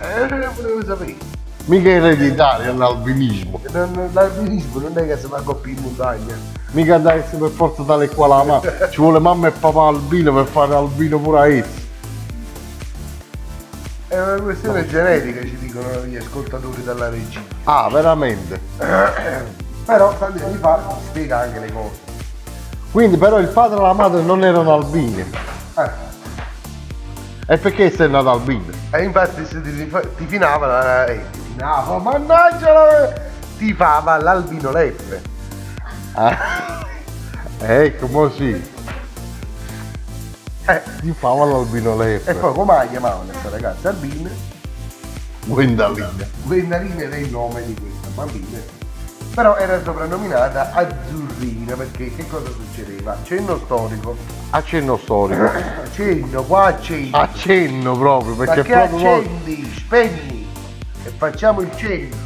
Eh, 0.00 0.26
non 0.28 0.52
volevo 0.54 0.84
sapere. 0.84 1.31
Mica 1.66 1.88
ereditario 1.90 2.76
l'albinismo. 2.76 3.60
Non- 3.70 4.10
l'albinismo 4.12 4.80
non 4.80 4.98
è 4.98 5.06
che 5.06 5.16
si 5.16 5.26
va 5.28 5.38
a 5.38 5.42
coppia 5.42 5.72
in 5.72 5.80
montagna. 5.80 6.34
Mica 6.72 6.98
da 6.98 7.14
essere 7.14 7.36
per 7.38 7.50
forza 7.50 7.82
tale 7.84 8.08
qua 8.08 8.26
la 8.26 8.42
mamma. 8.42 8.88
Ci 8.90 9.00
vuole 9.00 9.18
mamma 9.20 9.46
e 9.48 9.50
papà 9.52 9.86
albino 9.86 10.32
per 10.34 10.46
fare 10.46 10.74
albino 10.74 11.18
pure 11.20 11.38
a 11.38 11.46
essi. 11.48 11.80
È 14.08 14.20
una 14.20 14.40
questione 14.42 14.86
genetica, 14.86 15.40
ci 15.42 15.56
dicono 15.58 16.04
gli 16.04 16.16
ascoltatori 16.16 16.82
dalla 16.82 17.08
regia. 17.08 17.40
Ah, 17.64 17.88
veramente. 17.90 18.60
Però 19.86 20.16
tanti 20.18 20.42
anni 20.42 20.56
fa 20.58 20.80
si 20.98 21.06
spiega 21.08 21.38
anche 21.40 21.58
le 21.60 21.72
cose. 21.72 22.10
Quindi 22.92 23.16
però 23.16 23.38
il 23.38 23.48
padre 23.48 23.78
e 23.78 23.80
la 23.80 23.92
madre 23.94 24.20
non 24.20 24.44
erano 24.44 24.74
albini. 24.74 25.24
Eh, 25.78 25.90
E 27.46 27.56
perché 27.58 27.90
sei 27.90 28.10
nato 28.10 28.30
albino? 28.30 28.64
E 28.90 29.02
infatti 29.02 29.44
se 29.46 29.60
ti, 29.62 29.90
ti 30.16 30.26
finava, 30.26 31.06
eh, 31.06 31.20
finava, 31.52 31.98
mannaggia, 31.98 32.72
la- 32.72 33.12
ti 33.58 33.72
fava 33.74 34.16
l'albino 34.20 34.70
lepre. 34.70 35.22
Ah. 36.14 36.80
Ecco, 37.64 38.08
mo 38.08 38.28
sì. 38.30 38.60
Eh, 40.66 40.82
Ti 41.00 41.14
fava 41.16 41.44
l'albino 41.44 41.92
e 41.94 41.96
lepre. 42.06 42.34
poi 42.34 42.52
come 42.54 42.74
la 42.74 42.86
chiamavano 42.88 43.30
questa 43.30 43.50
ragazza 43.50 43.88
albina? 43.90 44.30
Gwendalina. 45.44 46.10
Gwendalina 46.42 47.00
era 47.02 47.16
il 47.16 47.30
nome 47.30 47.64
di 47.64 47.74
questa 47.74 48.08
bambina. 48.14 48.58
Però 49.32 49.56
era 49.56 49.80
soprannominata 49.82 50.72
Azzurrina 50.72 51.76
perché 51.76 52.14
che 52.16 52.26
cosa 52.26 52.46
succedeva? 52.50 53.16
Cenno 53.22 53.58
storico. 53.64 54.16
Accenno 54.50 54.96
storico. 54.98 55.50
Cenno, 55.94 56.42
qua 56.42 56.64
accendi. 56.66 57.10
Accenno 57.12 57.96
proprio, 57.96 58.34
perché 58.34 58.62
Perché 58.62 58.72
proprio... 58.88 59.14
accendi, 59.14 59.72
spegni 59.76 60.41
e 61.04 61.10
facciamo 61.16 61.60
il 61.60 61.70
cenno. 61.76 62.16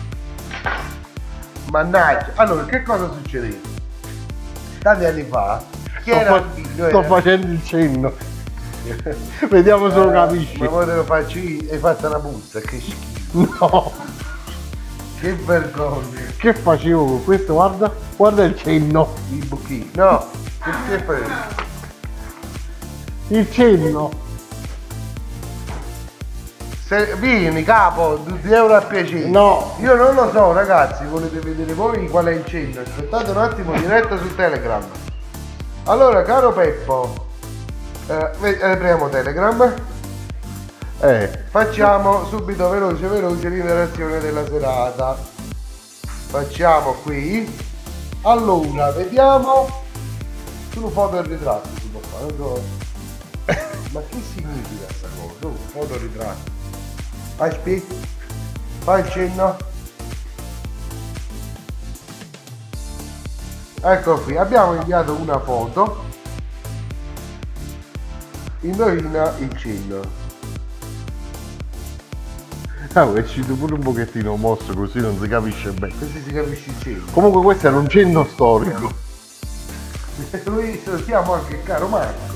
Mannaggia. 1.71 2.31
Allora, 2.37 2.65
che 2.65 2.83
cosa 2.83 3.11
succedeva? 3.13 3.57
Tanti 4.81 5.05
anni 5.05 5.25
fa, 5.25 5.65
chi 6.05 6.11
Sto, 6.11 6.21
era 6.21 6.31
fa- 6.31 6.45
sto 6.73 6.85
era- 6.87 7.03
facendo 7.03 7.47
il 7.47 7.65
cenno. 7.65 8.13
Vediamo 9.51 9.91
se 9.91 9.97
lo 9.97 10.11
capisci. 10.13 10.59
Ma 10.59 10.69
poi 10.69 10.87
te 10.87 10.95
lo 10.95 11.05
faccio 11.05 11.39
io, 11.39 11.73
hai 11.73 11.79
fatto 11.79 12.07
una 12.07 12.19
puzza, 12.21 12.61
che 12.61 12.79
schifo, 12.81 13.57
No, 13.61 13.93
che 15.21 15.33
vergogna. 15.35 16.21
che 16.37 16.55
facevo 16.55 17.05
con 17.05 17.25
questo? 17.25 17.55
Guarda, 17.55 17.93
guarda 18.17 18.45
il 18.45 18.57
cenno. 18.57 19.13
I 19.31 19.45
buchini. 19.45 19.91
No, 19.95 20.25
che, 20.63 20.71
che 20.89 21.03
fai? 21.03 21.23
Il 23.29 23.51
cenno. 23.51 24.25
Se, 26.87 27.17
vieni 27.17 27.65
capo, 27.65 28.15
2 28.15 28.39
euro 28.55 28.77
a 28.77 28.81
piacere. 28.83 29.27
No. 29.27 29.75
Io 29.81 29.97
non 29.97 30.15
lo 30.15 30.31
so 30.31 30.53
ragazzi, 30.53 31.05
volete 31.07 31.41
vedere 31.41 31.75
voi 31.75 32.09
qual 32.09 32.27
è 32.27 32.33
il 32.33 32.47
cenno? 32.47 32.81
Aspettate 32.81 33.33
un 33.33 33.39
attimo, 33.39 33.73
diretta 33.73 34.17
su 34.17 34.33
Telegram. 34.37 34.85
Allora, 35.87 36.23
caro 36.23 36.53
Peppo, 36.53 37.27
eh, 38.07 38.31
ve- 38.39 38.63
apriamo 38.63 39.09
Telegram, 39.09 39.75
Eh, 41.01 41.43
facciamo 41.51 42.25
subito 42.27 42.71
veloce 42.71 43.07
veloce 43.07 43.49
l'interazione 43.49 44.19
della 44.21 44.47
serata. 44.47 45.15
Facciamo 46.29 46.93
qui. 47.03 47.53
Allora, 48.23 48.93
vediamo. 48.93 49.69
Solo 50.73 50.89
foto 50.89 51.19
e 51.19 51.23
ritratto 51.23 51.69
si 51.81 51.89
può 51.89 52.01
fare. 52.01 52.63
Ma 53.91 54.01
che 54.09 54.17
significa 54.35 54.87
sta 54.97 55.09
cosa? 55.21 55.55
Foto 55.73 55.95
e 55.95 55.99
ritratto. 55.99 56.56
Aspetta, 57.39 57.95
fai 58.79 59.01
il 59.03 59.11
cenno. 59.11 59.57
Ecco 63.83 64.21
qui, 64.21 64.37
abbiamo 64.37 64.75
inviato 64.75 65.13
una 65.13 65.39
foto. 65.39 66.05
Indovina 68.61 69.37
il 69.39 69.57
cenno. 69.57 70.01
ah, 72.95 73.13
è 73.13 73.21
uscito 73.21 73.55
pure 73.55 73.75
un 73.75 73.81
pochettino 73.81 74.35
mosso 74.37 74.73
così 74.73 75.01
non 75.01 75.19
si 75.21 75.29
capisce 75.29 75.71
bene. 75.73 75.95
Così 75.99 76.23
si 76.23 76.33
capisce 76.33 76.71
il 76.71 76.77
cenno. 76.81 77.05
Comunque 77.13 77.43
questo 77.43 77.67
era 77.67 77.77
un 77.77 77.89
cenno 77.89 78.25
storico. 78.25 78.91
Lui 80.45 80.81
salutiamo 80.83 81.35
anche 81.35 81.55
il 81.57 81.63
caro 81.63 81.87
Marco. 81.89 82.35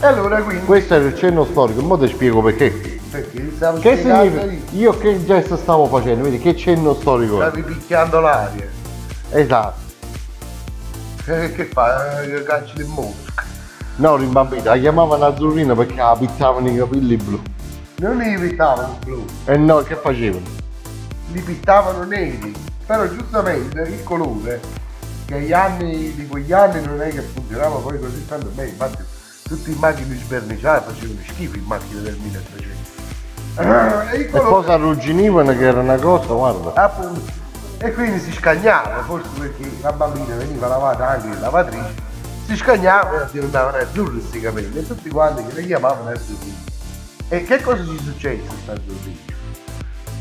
E 0.00 0.06
allora 0.06 0.42
quindi. 0.42 0.64
Questo 0.64 0.94
era 0.94 1.04
il 1.04 1.16
cenno 1.16 1.44
storico, 1.44 1.84
ora 1.84 2.06
ti 2.06 2.12
spiego 2.12 2.40
perché. 2.40 2.99
Perché 3.10 3.50
stavo 3.56 3.78
Che 3.80 3.96
significa? 3.96 4.44
io. 4.44 4.60
Io 4.72 4.98
che 4.98 5.24
gesto 5.24 5.56
stavo 5.56 5.86
facendo? 5.86 6.24
Vedi 6.24 6.38
che 6.38 6.56
cenno 6.56 6.94
storico 6.94 7.36
è? 7.42 7.46
Stavi 7.48 7.62
picchiando 7.62 8.20
l'aria. 8.20 8.68
Esatto. 9.30 9.88
Eh, 11.26 11.52
che 11.52 11.64
fa? 11.66 12.22
Eh, 12.22 12.42
Cacci 12.44 12.74
del 12.76 12.86
mostro. 12.86 13.32
No, 13.96 14.16
rimbambita, 14.16 14.74
la 14.74 14.80
chiamavano 14.80 15.26
azzurrina 15.26 15.74
perché 15.74 15.94
la 15.96 16.16
pittavano 16.18 16.70
i 16.70 16.76
capelli 16.76 17.16
blu. 17.16 17.40
Non 17.96 18.16
li 18.16 18.38
pittavano 18.38 18.98
blu, 19.04 19.24
E 19.44 19.56
no, 19.58 19.78
che 19.82 19.94
facevano? 19.96 20.46
li 21.32 21.40
pittavano 21.42 22.04
neri. 22.04 22.52
Però 22.86 23.06
giustamente 23.08 23.80
il 23.82 24.02
colore, 24.02 24.60
che 25.26 25.34
agli 25.34 25.52
anni 25.52 26.14
di 26.14 26.26
quegli 26.26 26.52
anni 26.52 26.84
non 26.84 27.00
è 27.02 27.08
che 27.10 27.20
funzionava 27.20 27.76
poi 27.76 28.00
così 28.00 28.24
tanto 28.26 28.48
bene. 28.54 28.70
Infatti 28.70 29.02
tutti 29.44 29.70
i 29.70 29.76
macchine 29.78 30.16
sverniciate 30.16 30.92
facevano 30.92 31.20
schifo 31.28 31.56
in 31.56 31.64
macchine 31.64 32.00
del 32.02 32.16
1300. 32.16 32.89
Eh, 33.56 34.16
e 34.16 34.20
E 34.22 34.30
si 34.30 34.70
arrugginivano 34.70 35.52
che 35.56 35.64
era 35.64 35.80
una 35.80 35.96
cosa, 35.96 36.32
guarda. 36.32 36.72
appunto 36.82 37.38
e 37.82 37.94
quindi 37.94 38.18
si 38.20 38.30
scagnava 38.32 39.02
forse 39.04 39.28
perché 39.38 39.70
la 39.80 39.92
bambina 39.92 40.36
veniva 40.36 40.66
lavata 40.66 41.08
anche 41.08 41.28
in 41.28 41.40
lavatrice 41.40 41.94
si 42.44 42.54
scagnava 42.54 43.22
e 43.26 43.30
diventavano 43.32 43.78
azzurri 43.78 44.18
questi 44.20 44.38
capelli 44.40 44.78
e 44.78 44.86
tutti 44.86 45.08
quanti 45.08 45.46
che 45.46 45.54
le 45.54 45.64
chiamavano 45.64 46.10
azzurrini 46.10 46.64
e 47.30 47.42
che 47.44 47.60
cosa 47.62 47.82
ci 47.82 47.98
successe 48.04 48.46
a 48.48 48.52
sta 48.62 48.72
azzurrina? 48.72 49.18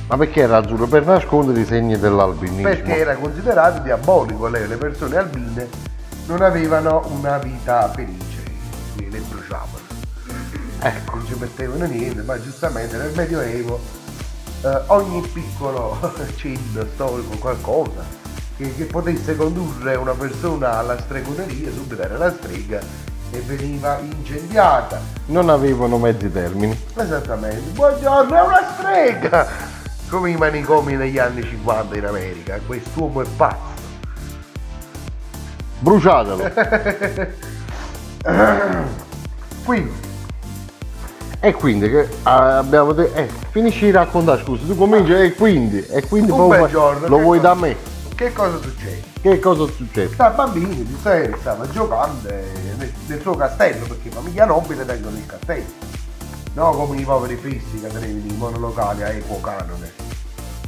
Ma 0.08 0.16
perché 0.18 0.40
era 0.42 0.56
azzurro? 0.58 0.88
Per 0.88 1.06
nascondere 1.06 1.60
i 1.60 1.66
segni 1.66 2.00
dell'albinismo. 2.00 2.62
perché 2.70 2.98
era 2.98 3.16
considerato 3.16 3.80
diabolico 3.82 4.48
lei 4.48 4.66
le 4.66 4.78
persone 4.78 5.18
albine 5.18 5.68
non 6.28 6.42
avevano 6.42 7.04
una 7.10 7.40
vita 7.40 7.92
felice 7.94 8.42
quindi 8.96 9.18
le 9.18 9.24
bruciavano 9.28 9.88
ecco 10.82 11.16
non 11.16 11.26
ci 11.28 11.36
mettevano 11.38 11.86
niente 11.86 12.22
ma 12.22 12.42
giustamente 12.42 12.98
nel 12.98 13.12
medioevo 13.16 13.80
eh, 14.62 14.82
ogni 14.88 15.22
piccolo 15.28 15.98
cenno 16.38 16.86
storico 16.94 17.38
qualcosa 17.38 18.04
che, 18.56 18.74
che 18.76 18.86
potesse 18.86 19.36
condurre 19.36 19.96
una 19.96 20.14
persona 20.14 20.78
alla 20.78 20.98
stregoneria 21.00 21.72
subito 21.72 22.02
era 22.02 22.18
la 22.18 22.32
strega 22.32 22.80
e 23.32 23.40
veniva 23.42 24.00
incendiata 24.00 25.00
Non 25.28 25.50
avevano 25.50 25.98
mezzi 25.98 26.32
termini. 26.32 26.78
esattamente 26.96 27.72
buongiorno 27.72 28.36
è 28.36 28.42
una 28.42 28.74
strega 28.78 29.48
come 30.10 30.32
i 30.32 30.36
manicomi 30.38 30.96
negli 30.96 31.20
anni 31.20 31.44
50 31.44 31.98
in 31.98 32.06
America 32.06 32.60
quest'uomo 32.66 33.22
è 33.22 33.26
pazzo 33.36 33.78
Bruciatelo. 35.82 36.52
quindi 39.64 40.09
e 41.42 41.54
quindi 41.54 41.90
che 41.90 42.08
ah, 42.24 42.58
abbiamo 42.58 42.92
detto. 42.92 43.16
Eh, 43.16 43.30
finisci 43.52 43.86
di 43.86 43.92
raccontare, 43.92 44.42
scusa, 44.44 44.66
tu 44.66 44.76
cominci 44.76 45.14
e 45.14 45.34
quindi. 45.34 45.86
E 45.88 46.06
quindi 46.08 46.32
poi 46.32 46.70
giorno, 46.70 47.08
lo 47.08 47.20
vuoi 47.20 47.40
cosa- 47.40 47.54
da 47.54 47.60
me. 47.60 47.76
che 48.16 48.34
cosa 48.34 48.58
succede? 48.62 49.04
Che 49.22 49.40
cosa 49.40 49.66
succede? 49.72 50.14
sta 50.14 50.30
bambino 50.30 50.68
di 50.70 50.98
sera 51.02 51.36
stava 51.40 51.70
giocando 51.70 52.30
eh, 52.30 52.46
nel, 52.78 52.92
nel 53.08 53.22
suo 53.22 53.36
castello 53.36 53.86
perché 53.86 54.10
famiglia 54.10 54.46
nobile 54.46 54.86
tengono 54.86 55.18
il 55.18 55.26
castello 55.26 55.66
no 56.54 56.72
come 56.72 57.02
i 57.02 57.04
poveri 57.04 57.36
fissi 57.36 57.82
che 57.82 57.88
tenevano 57.88 58.32
i 58.32 58.36
monolocali 58.38 59.04
a 59.04 59.10
equo 59.10 59.42
canone 59.42 59.92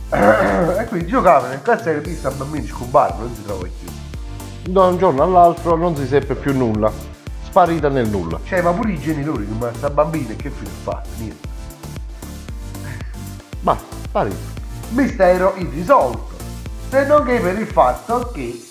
e 0.82 0.86
quindi 0.86 1.08
giocava 1.08 1.48
nel 1.48 1.62
castello 1.62 2.00
e 2.00 2.02
vista 2.02 2.30
bambino 2.30 2.66
scomparve 2.66 3.24
non 3.24 3.36
si 3.36 3.44
trova 3.44 3.62
più 3.62 4.72
Da 4.74 4.84
un 4.88 4.98
giorno 4.98 5.24
all'altro 5.24 5.76
non 5.78 5.96
si 5.96 6.06
seppe 6.06 6.36
più 6.36 6.54
nulla. 6.54 7.11
Sparita 7.52 7.90
nel 7.90 8.08
nulla. 8.08 8.40
cioè 8.46 8.62
ma 8.62 8.72
pure 8.72 8.94
i 8.94 9.00
genitori 9.00 9.46
ma 9.60 9.70
sta 9.76 9.90
bambina 9.90 10.34
che 10.36 10.50
fine 10.50 10.70
ha 10.70 10.84
fatto 10.84 11.10
niente 11.18 11.48
Basta, 13.60 13.84
sparita. 14.04 14.36
mistero 14.92 15.54
irrisolto 15.58 16.30
se 16.90 17.06
non 17.06 17.26
che 17.26 17.40
per 17.40 17.60
il 17.60 17.68
fatto 17.68 18.32
che 18.34 18.66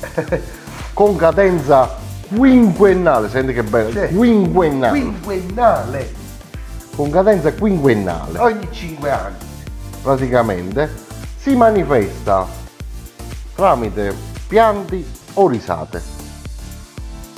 Con 0.94 1.16
cadenza 1.16 1.94
quinquennale, 2.34 3.28
senti 3.28 3.52
che 3.52 3.62
bello. 3.62 3.90
Sì. 3.90 4.14
Quinquennale. 4.14 4.98
quinquennale 5.00 6.14
Con 6.96 7.10
cadenza 7.10 7.52
quinquennale. 7.52 8.38
ogni 8.38 8.68
5 8.70 9.10
anni 9.10 9.36
praticamente 10.02 10.90
si 11.38 11.54
manifesta 11.54 12.46
tramite 13.54 14.14
pianti 14.48 15.06
o 15.34 15.48
risate. 15.48 16.02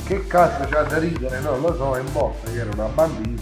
Che 0.04 0.26
cazzo 0.26 0.68
c'ha 0.68 0.82
da 0.82 0.98
ridere? 0.98 1.40
Non 1.40 1.60
lo 1.60 1.74
so, 1.76 1.94
è 1.96 2.02
morta 2.12 2.50
che 2.50 2.58
era 2.58 2.70
una 2.74 2.86
bambina. 2.86 3.40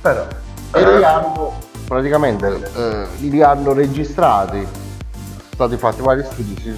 Però. 0.00 0.26
Speriamo 0.68 1.52
praticamente 1.86 2.70
eh, 2.74 3.06
li 3.18 3.42
hanno 3.42 3.72
registrati, 3.74 4.66
sono 4.66 5.48
stati 5.52 5.76
fatti 5.76 6.00
vari 6.00 6.24
studi, 6.24 6.56
si, 6.62 6.74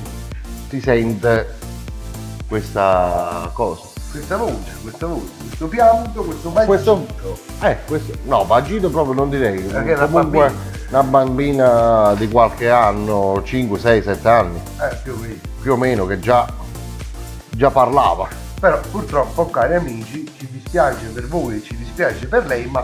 si 0.69 0.81
sente 0.81 1.55
questa 2.49 3.49
cosa. 3.53 3.83
Questa 4.11 4.37
voce, 4.37 4.73
questa 4.83 5.07
voce, 5.07 5.31
questo 5.47 5.67
pianto, 5.69 6.23
questo 6.25 6.53
vagito. 6.53 6.67
Questo, 6.73 7.07
eh, 7.63 7.79
questo, 7.87 8.13
no, 8.25 8.45
vagito 8.45 8.91
proprio 8.91 9.15
non 9.15 9.31
direi, 9.31 9.61
Perché 9.61 9.93
è 9.93 9.97
una 9.97 10.07
comunque 10.07 10.39
bambina. 10.47 10.89
una 10.89 11.03
bambina 11.05 12.15
di 12.15 12.29
qualche 12.29 12.71
anno, 12.71 13.41
5, 13.45 13.79
6, 13.79 14.03
7 14.03 14.29
anni, 14.29 14.61
Eh, 14.81 14.97
più 15.03 15.13
o 15.13 15.17
meno. 15.17 15.39
più 15.63 15.73
o 15.73 15.77
meno, 15.77 16.07
che 16.07 16.19
già, 16.21 16.47
già 17.51 17.71
parlava. 17.71 18.29
Però 18.65 18.81
purtroppo, 18.91 19.51
cari 19.51 19.75
amici, 19.75 20.25
ci 20.39 20.49
dispiace 20.51 21.09
per 21.09 21.29
voi 21.29 21.57
e 21.57 21.63
ci 21.63 21.77
dispiace 21.77 22.27
per 22.27 22.47
lei, 22.47 22.65
ma 22.65 22.83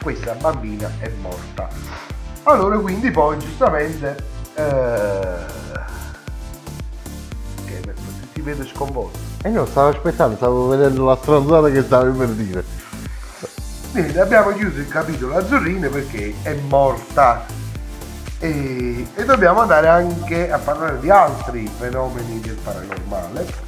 questa 0.00 0.34
bambina 0.34 0.88
è 1.00 1.10
morta. 1.20 1.68
Allora 2.44 2.78
quindi 2.78 3.10
poi 3.10 3.36
giustamente 3.36 4.16
eh, 4.54 5.38
che 7.64 7.94
ti 8.32 8.40
vedo 8.42 8.64
sconvolto. 8.64 9.18
E 9.42 9.48
no, 9.48 9.66
stavo 9.66 9.88
aspettando, 9.88 10.36
stavo 10.36 10.68
vedendo 10.68 11.04
la 11.04 11.16
stronzata 11.16 11.68
che 11.68 11.82
stavi 11.82 12.16
per 12.16 12.28
dire. 12.28 12.64
Bene, 13.90 14.20
abbiamo 14.20 14.52
chiuso 14.52 14.78
il 14.78 14.88
capitolo 14.88 15.36
azzurrine 15.36 15.88
perché 15.88 16.32
è 16.42 16.54
morta. 16.68 17.44
E, 18.38 19.04
e 19.16 19.24
dobbiamo 19.24 19.62
andare 19.62 19.88
anche 19.88 20.48
a 20.48 20.58
parlare 20.58 21.00
di 21.00 21.10
altri 21.10 21.68
fenomeni 21.76 22.38
del 22.38 22.54
paranormale. 22.62 23.65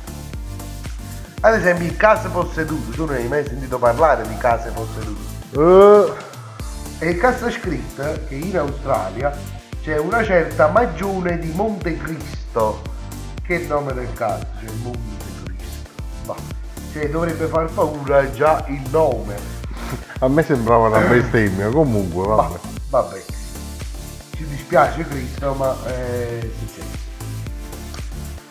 Ad 1.41 1.55
esempio 1.55 1.87
il 1.87 1.97
caso 1.97 2.29
posseduto, 2.31 2.91
tu 2.91 3.05
non 3.05 3.15
hai 3.15 3.29
mai 3.29 3.47
sentito 3.47 3.79
parlare 3.79 4.27
di 4.27 4.37
case 4.39 4.71
possedute. 4.71 5.37
Eh, 5.53 7.07
E 7.07 7.11
il 7.11 7.19
caso 7.19 7.49
scritto 7.51 8.03
che 8.27 8.35
in 8.35 8.59
Australia 8.59 9.33
c'è 9.83 9.99
una 9.99 10.25
certa 10.25 10.67
Magione 10.69 11.39
di 11.39 11.53
Montecristo. 11.53 12.83
Che 13.47 13.59
nome 13.69 13.93
del 13.93 14.13
caso? 14.15 14.45
C'è 14.59 14.67
Montecristo. 14.83 15.91
Ma 16.27 16.35
cioè, 16.93 17.09
dovrebbe 17.09 17.47
far 17.47 17.71
paura 17.71 18.31
già 18.33 18.65
il 18.67 18.83
nome. 18.91 19.37
a 20.19 20.29
me 20.29 20.43
sembrava 20.43 20.89
una 20.89 20.99
bestemmia, 21.01 21.69
comunque, 21.69 22.27
vabbè. 22.27 22.59
vabbè, 22.91 23.23
ci 24.35 24.45
dispiace 24.49 25.07
Cristo, 25.07 25.55
ma 25.55 25.77
è 25.85 26.41
successo. 26.59 27.07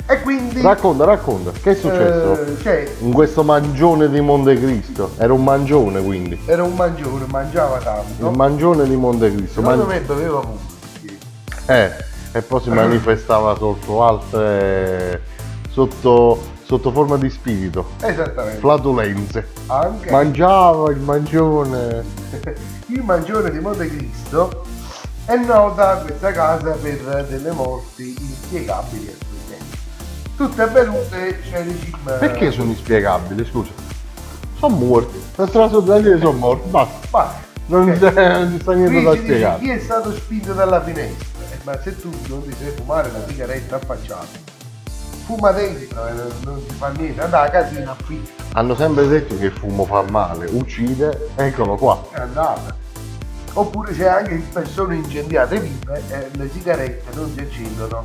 E 0.10 0.22
quindi 0.22 0.62
Racconta, 0.62 1.04
racconta, 1.04 1.52
che 1.52 1.72
è 1.72 1.76
successo? 1.76 2.42
eh, 2.42 2.58
cioè, 2.62 2.96
In 3.00 3.12
questo 3.12 3.44
mangione 3.44 4.10
di 4.10 4.22
Montecristo, 4.22 5.12
era 5.18 5.34
un 5.34 5.44
mangione 5.44 6.02
quindi, 6.02 6.40
era 6.46 6.64
un 6.64 6.74
mangione, 6.76 7.26
mangiava 7.28 7.78
tanto. 7.80 8.30
il 8.30 8.36
mangione 8.36 8.88
di 8.88 8.96
Montecristo, 8.96 9.60
Secondo 9.60 9.84
man- 9.86 9.96
me 9.96 10.02
beveva 10.02 10.40
pure. 10.40 11.18
eh, 11.66 11.92
e 12.32 12.42
poi 12.42 12.62
si 12.62 12.70
manifestava 12.70 13.56
sotto 13.58 14.04
altre, 14.04 15.22
sotto, 15.72 16.40
sotto 16.64 16.92
forma 16.92 17.18
di 17.18 17.30
spirito, 17.30 17.90
Esattamente. 18.02 18.60
flatulenze, 18.60 19.48
Anche 19.68 20.10
mangiava 20.10 20.90
il 20.90 21.00
mangione, 21.00 22.04
il 22.88 23.04
mangione 23.04 23.52
di 23.52 23.60
Montecristo 23.60 24.64
è 25.26 25.36
nota 25.36 25.98
questa 25.98 26.32
casa 26.32 26.72
per 26.82 27.26
delle 27.30 27.52
morti 27.52 28.16
inspiegabili 28.18 29.06
tempi. 29.06 29.26
Tutte 30.38 30.62
avvenute 30.62 31.40
cioè 31.50 31.64
diciamo, 31.64 32.18
perché 32.20 32.52
sono 32.52 32.70
inspiegabili, 32.70 33.44
scusa? 33.46 33.72
Sono 34.60 34.76
morti, 34.76 35.20
per 35.36 35.50
trasordare 35.50 36.18
sono 36.20 36.32
morti, 36.34 36.70
basta, 36.70 37.08
Basta. 37.10 37.40
non 37.68 37.98
Cioè, 38.00 38.14
c'è, 38.14 38.40
non 38.40 38.52
ci 38.54 38.60
sta 38.62 38.74
niente 38.74 38.94
Qui 38.94 39.04
da 39.04 39.12
dice 39.14 39.24
spiegare. 39.24 39.60
chi 39.64 39.70
è 39.70 39.80
stato 39.80 40.14
spinto 40.14 40.54
dalla 40.54 40.84
finestra, 40.84 41.26
Eh, 41.52 41.58
ma 41.64 41.80
se 41.82 42.00
tu 42.00 42.10
non 42.28 42.44
ti 42.44 42.54
sai 42.60 42.72
fumare 42.76 43.12
la 43.12 43.20
sigaretta 43.28 43.76
affacciata, 43.78 44.28
fuma 45.26 45.52
dentro 45.52 46.08
e 46.08 46.12
non, 46.44 46.66
ti 46.68 46.74
fa 46.76 46.90
niente, 46.90 47.22
andava 47.22 47.46
a 47.46 47.50
casina 47.50 47.92
affitta, 47.92 48.44
Hanno 48.54 48.76
sempre 48.76 49.08
detto 49.08 49.38
che 49.38 49.46
il 49.46 49.52
fumo 49.52 49.86
fa 49.86 50.04
male, 50.04 50.46
uccide, 50.52 51.30
eccolo 51.36 51.76
qua. 51.76 52.04
è 52.12 52.20
andata. 52.20 52.76
Oppure 53.54 53.92
c'è 53.92 54.06
anche 54.08 54.44
persone 54.54 54.96
incendiate 54.98 55.60
vive 55.60 56.04
e 56.10 56.30
le 56.38 56.50
sigarette 56.54 57.16
non 57.16 57.32
si 57.34 57.40
accendono 57.40 58.04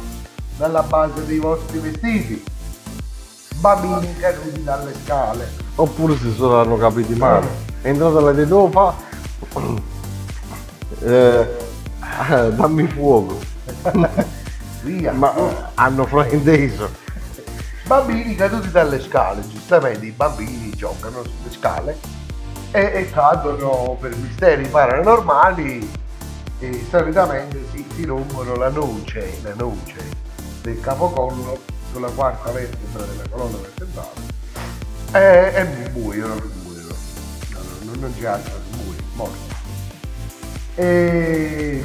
dalla 0.57 0.83
base 0.83 1.25
dei 1.27 1.39
vostri 1.39 1.79
vestiti. 1.79 2.45
Bambini 3.57 4.17
caduti 4.17 4.63
dalle 4.63 4.93
scale. 5.05 5.51
Oppure 5.77 6.17
si 6.17 6.33
sono 6.33 6.61
hanno 6.61 6.77
capiti 6.77 7.15
male. 7.15 7.47
È 7.81 7.89
entrata 7.89 8.21
la 8.21 8.33
detto, 8.33 8.57
"Oh, 8.57 8.71
fa. 8.71 8.95
Eh, 11.01 11.47
dammi 12.57 12.87
fuoco. 12.89 13.39
Via. 14.83 15.13
Ma 15.13 15.33
hanno 15.75 16.07
frainteso. 16.07 16.91
Bambini 17.85 18.35
caduti 18.35 18.71
dalle 18.71 19.01
scale, 19.01 19.47
giustamente 19.49 20.07
i 20.07 20.11
bambini 20.11 20.71
giocano 20.71 21.23
sulle 21.23 21.51
scale 21.51 21.99
e, 22.71 22.81
e 22.95 23.11
cadono 23.11 23.97
per 24.01 24.17
misteri 24.17 24.67
paranormali 24.67 25.91
e 26.59 26.87
solitamente 26.89 27.65
si, 27.71 27.85
si 27.95 28.05
rompono 28.05 28.55
la 28.55 28.71
noce, 28.71 29.39
la 29.43 29.55
noce 29.55 30.22
del 30.63 30.81
capocollo 30.81 31.61
sulla 31.93 32.11
quarta 32.11 32.51
vertebra 32.51 33.05
della 33.05 33.29
colonna 33.29 33.59
vertebrale 33.59 34.31
e, 35.13 35.53
e 35.55 35.91
muoiono, 35.91 36.35
muoiono. 36.63 36.95
No, 37.51 37.59
no, 37.59 37.85
non, 37.85 38.01
non 38.01 38.15
c'è 38.19 38.27
altro, 38.27 38.55
muoiono, 38.77 39.03
morti. 39.15 39.55
E 40.75 41.85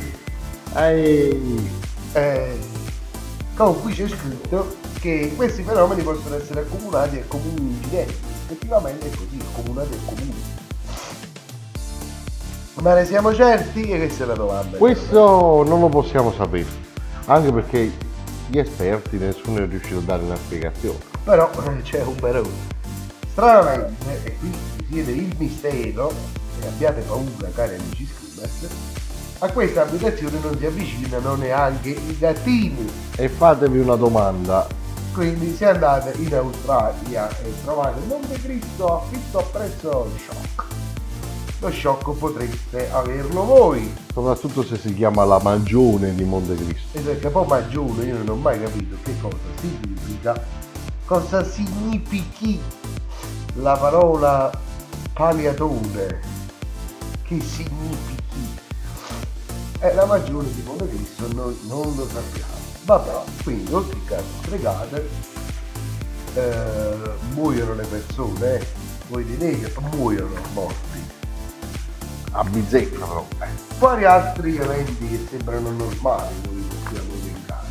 Ehi, 0.75 1.69
eh, 2.13 2.59
comunque 3.55 3.81
qui 3.81 3.93
c'è 3.93 4.07
scritto 4.07 4.75
che 4.99 5.33
questi 5.35 5.63
fenomeni 5.63 6.03
possono 6.03 6.35
essere 6.35 6.61
accomunati 6.61 7.17
a 7.17 7.23
comuni 7.27 7.71
incidenti. 7.71 8.15
Effettivamente 8.45 9.07
è 9.07 9.09
così, 9.09 9.39
accomunati 9.41 9.93
a 9.93 9.97
comuni. 10.05 10.43
Ma 12.75 12.93
ne 12.93 13.05
siamo 13.05 13.33
certi? 13.33 13.89
E 13.89 13.97
questa 13.97 14.23
è 14.23 14.27
la 14.27 14.35
domanda. 14.35 14.77
questo 14.77 15.63
non 15.65 15.79
lo 15.79 15.89
possiamo 15.89 16.31
sapere. 16.31 16.85
Anche 17.25 17.51
perché 17.51 17.91
gli 18.47 18.57
esperti 18.57 19.17
nessuno 19.17 19.63
è 19.63 19.67
riuscito 19.67 19.97
a 19.97 20.01
dare 20.01 20.23
una 20.23 20.35
spiegazione. 20.35 20.99
Però 21.23 21.51
eh, 21.51 21.81
c'è 21.81 22.01
un 22.01 22.15
però. 22.15 22.41
Stranamente, 23.31 24.23
e 24.23 24.37
qui 24.37 24.51
risiede 24.77 25.11
il 25.11 25.35
mistero, 25.37 26.11
e 26.61 26.67
abbiate 26.67 27.01
paura 27.01 27.49
cari 27.53 27.75
amici 27.75 28.07
screamers, 28.07 28.67
a 29.39 29.51
questa 29.51 29.83
abitazione 29.83 30.39
non 30.41 30.57
si 30.57 30.65
avvicinano 30.65 31.35
neanche 31.35 31.89
i 31.89 32.17
gattini. 32.17 32.89
E 33.15 33.29
fatevi 33.29 33.79
una 33.79 33.95
domanda. 33.95 34.67
Quindi 35.13 35.55
se 35.55 35.65
andate 35.65 36.13
in 36.17 36.33
Australia 36.35 37.27
e 37.39 37.53
trovate 37.63 37.99
Montecristo 38.05 39.01
affitto 39.01 39.39
a 39.39 39.43
prezzo 39.43 40.11
shock, 40.15 40.66
lo 41.59 41.71
shock 41.71 42.11
potreste 42.17 42.89
averlo 42.91 43.43
voi. 43.43 43.93
Soprattutto 44.13 44.63
se 44.63 44.77
si 44.77 44.93
chiama 44.93 45.25
la 45.25 45.39
magione 45.41 46.13
di 46.13 46.23
Montecristo. 46.23 46.97
E 46.97 47.01
perché 47.01 47.29
poi 47.29 47.47
Maggione 47.47 48.05
io 48.05 48.17
non 48.17 48.29
ho 48.29 48.35
mai 48.35 48.61
capito 48.61 48.95
che 49.03 49.13
cosa 49.19 49.37
significa, 49.59 50.43
cosa 51.05 51.43
significhi 51.43 52.59
la 53.55 53.75
parola 53.77 54.51
paliatore, 55.13 56.21
che 57.23 57.41
significhi. 57.41 58.15
E 59.79 59.93
la 59.93 60.05
Maggione 60.05 60.51
di 60.53 60.61
Montecristo 60.63 61.27
noi 61.33 61.57
non 61.67 61.95
lo 61.95 62.07
sappiamo. 62.07 62.55
Vabbè, 62.83 63.11
quindi 63.43 63.73
oltre 63.73 63.97
che 64.07 64.17
stregate, 64.41 65.09
eh, 66.35 67.11
muoiono 67.33 67.73
le 67.73 67.85
persone, 67.85 68.59
eh. 68.59 68.65
voi 69.09 69.25
direte 69.25 69.73
muoiono 69.91 70.35
morti. 70.53 70.96
A 72.31 72.43
bizzecca 72.43 73.05
però. 73.05 73.25
eh. 73.41 73.45
Quali 73.79 74.05
altri 74.05 74.57
eventi 74.57 75.07
che 75.07 75.25
sembrano 75.29 75.69
normali 75.71 76.33
noi 76.45 76.65
possiamo 76.83 77.13
elencare? 77.21 77.67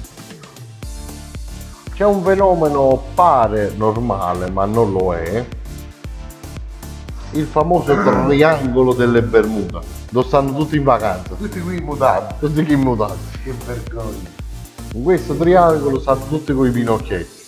C'è 1.94 2.04
un 2.04 2.22
fenomeno 2.22 3.02
pare 3.14 3.72
normale, 3.76 4.50
ma 4.50 4.64
non 4.64 4.92
lo 4.92 5.14
è. 5.14 5.44
Il 7.32 7.46
famoso 7.46 7.94
triangolo 8.26 8.92
delle 8.94 9.20
Bermuda, 9.22 9.80
dove 10.10 10.26
stanno 10.26 10.54
tutti 10.56 10.76
in 10.76 10.84
vacanza, 10.84 11.34
Tutti 11.34 11.60
qui 11.60 11.80
mutati, 11.80 12.34
tutti 12.38 12.72
in 12.72 12.80
mutati. 12.80 13.18
che 13.42 13.52
vergogna. 13.66 14.30
In 14.94 15.02
questo 15.02 15.34
triangolo 15.36 16.00
stanno 16.00 16.24
tutti 16.28 16.54
con 16.54 16.66
i 16.66 16.70
pinocchietti. 16.70 17.44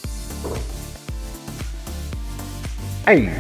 Ehi, 3.04 3.30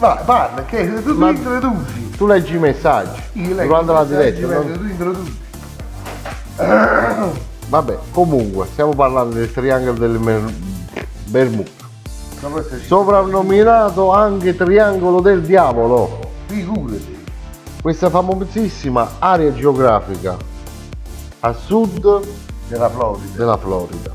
Vai, 0.00 0.16
parla, 0.24 0.64
che 0.64 1.02
tu 1.02 1.14
Ma- 1.14 1.28
introduci. 1.30 2.10
tu 2.16 2.26
leggi 2.26 2.54
i 2.54 2.58
messaggi 2.58 3.20
Io 3.34 3.54
leggo 3.54 3.82
durante 3.82 3.92
la 3.92 4.04
diretta. 4.04 4.46
non- 4.46 4.72
Tu 4.72 4.84
introduci. 4.86 5.38
Vabbè, 7.68 7.98
comunque, 8.10 8.66
stiamo 8.72 8.94
parlando 8.94 9.34
del 9.36 9.52
triangolo 9.52 9.98
delle 9.98 10.18
Mer- 10.18 10.52
Bermuda. 11.26 11.70
Soprannominato 12.86 14.10
anche 14.12 14.56
triangolo 14.56 15.20
del 15.20 15.42
diavolo. 15.42 16.18
Figurati. 16.46 17.18
questa 17.82 18.08
famosissima 18.10 19.08
area 19.20 19.52
geografica 19.54 20.36
a 21.40 21.52
sud 21.52 22.20
Della 22.66 22.88
Florida. 22.90 23.36
della 23.36 23.56
Florida 23.56 24.12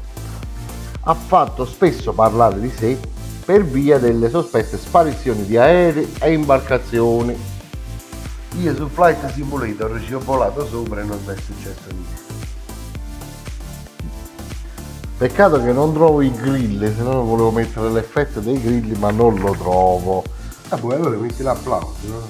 ha 1.07 1.13
fatto 1.13 1.65
spesso 1.65 2.11
parlare 2.11 2.59
di 2.59 2.69
sé 2.69 2.99
per 3.45 3.63
via 3.63 3.99
delle 3.99 4.29
sospette 4.29 4.75
sparizioni 4.75 5.45
di 5.45 5.55
aerei 5.55 6.11
e 6.19 6.33
imbarcazioni. 6.33 7.37
Io 8.59 8.75
su 8.75 8.87
Flight 8.87 9.31
Simulator 9.33 10.01
ci 10.03 10.15
ho 10.15 10.19
volato 10.19 10.65
sopra 10.65 11.01
e 11.01 11.03
non 11.03 11.19
mi 11.23 11.33
è 11.33 11.35
successo 11.37 11.81
niente. 11.91 12.23
Peccato 15.17 15.61
che 15.63 15.71
non 15.71 15.93
trovo 15.93 16.21
i 16.21 16.31
grilli, 16.31 16.93
se 16.93 17.01
no 17.03 17.23
volevo 17.23 17.51
mettere 17.51 17.89
l'effetto 17.89 18.39
dei 18.39 18.59
grilli 18.59 18.97
ma 18.97 19.11
non 19.11 19.35
lo 19.35 19.51
trovo. 19.51 20.23
Ah, 20.69 20.77
poi 20.77 20.95
allora 20.95 21.15
metti 21.17 21.43
l'applauso, 21.43 22.07
no? 22.07 22.29